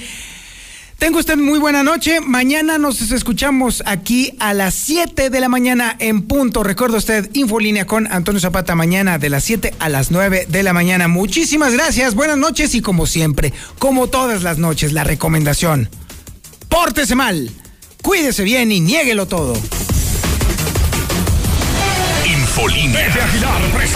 Tenga 0.99 1.21
usted 1.21 1.37
muy 1.37 1.61
buena 1.61 1.85
noche. 1.85 2.21
Mañana 2.21 2.77
nos 2.77 3.01
escuchamos 3.13 3.85
aquí 3.87 4.35
a 4.41 4.53
las 4.53 4.75
7 4.75 5.31
de 5.31 5.41
la 5.41 5.49
mañana 5.49 5.95
en 6.01 6.23
punto. 6.23 6.65
Recuerda 6.65 6.99
usted, 6.99 7.31
Infolínea 7.35 7.87
con 7.87 8.13
Antonio 8.13 8.41
Zapata 8.41 8.75
mañana 8.75 9.17
de 9.17 9.29
las 9.29 9.45
7 9.45 9.75
a 9.79 9.89
las 9.89 10.11
9 10.11 10.47
de 10.49 10.63
la 10.65 10.73
mañana. 10.73 11.07
Muchísimas 11.07 11.73
gracias, 11.73 12.17
buenas 12.17 12.37
noches 12.37 12.75
y 12.75 12.81
como 12.81 13.07
siempre, 13.07 13.53
como 13.79 14.09
todas 14.09 14.43
las 14.43 14.59
noches, 14.59 14.93
la 14.93 15.05
recomendación. 15.05 15.89
Pórtese 16.69 17.15
mal, 17.15 17.49
cuídese 18.03 18.43
bien 18.43 18.73
y 18.73 18.81
niéguelo 18.81 19.29
todo. 19.29 19.55
Infolínea. 22.27 23.07
Aguilar 23.07 23.79